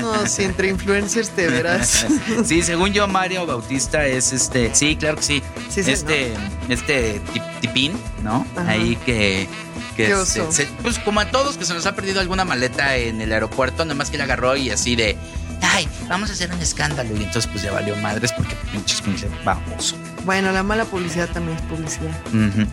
[0.00, 2.06] No, si entre influencers te verás.
[2.44, 4.74] Sí, según yo, Mario Bautista es este.
[4.74, 5.42] Sí, claro que sí.
[5.68, 6.32] Sí, sí, este,
[6.68, 7.92] este tip- tipín,
[8.22, 8.46] ¿no?
[8.56, 8.70] Ajá.
[8.70, 9.48] Ahí que.
[9.96, 13.20] que Qué se- pues como a todos que se nos ha perdido alguna maleta en
[13.20, 15.16] el aeropuerto, nada más que la agarró y así de.
[15.62, 17.10] Ay, vamos a hacer un escándalo.
[17.16, 19.96] Y entonces, pues ya valió madres porque pinches pinche baboso.
[20.24, 22.10] Bueno, la mala publicidad también es publicidad.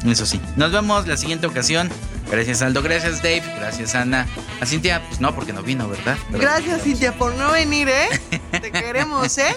[0.06, 0.40] Eso sí.
[0.56, 1.90] Nos vemos la siguiente ocasión.
[2.30, 2.82] Gracias, Aldo.
[2.82, 3.42] Gracias, Dave.
[3.58, 4.28] Gracias, Ana.
[4.60, 6.18] A Cintia, pues no, porque no vino, ¿verdad?
[6.28, 8.10] Pero- Gracias, Cintia, por no venir, ¿eh?
[8.52, 9.56] Te queremos, ¿eh?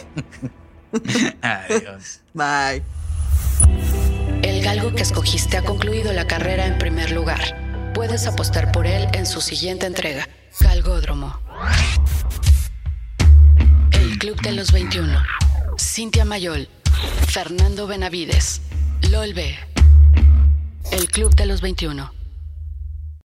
[1.43, 2.21] Adiós.
[2.35, 2.83] Bye.
[4.43, 7.93] El galgo que escogiste ha concluido la carrera en primer lugar.
[7.95, 10.29] Puedes apostar por él en su siguiente entrega.
[10.61, 11.39] Galgódromo.
[13.93, 15.19] El Club de los 21.
[15.79, 16.69] Cintia Mayol.
[17.29, 18.61] Fernando Benavides.
[19.11, 19.59] Lolbe.
[20.93, 22.20] El Club de los 21.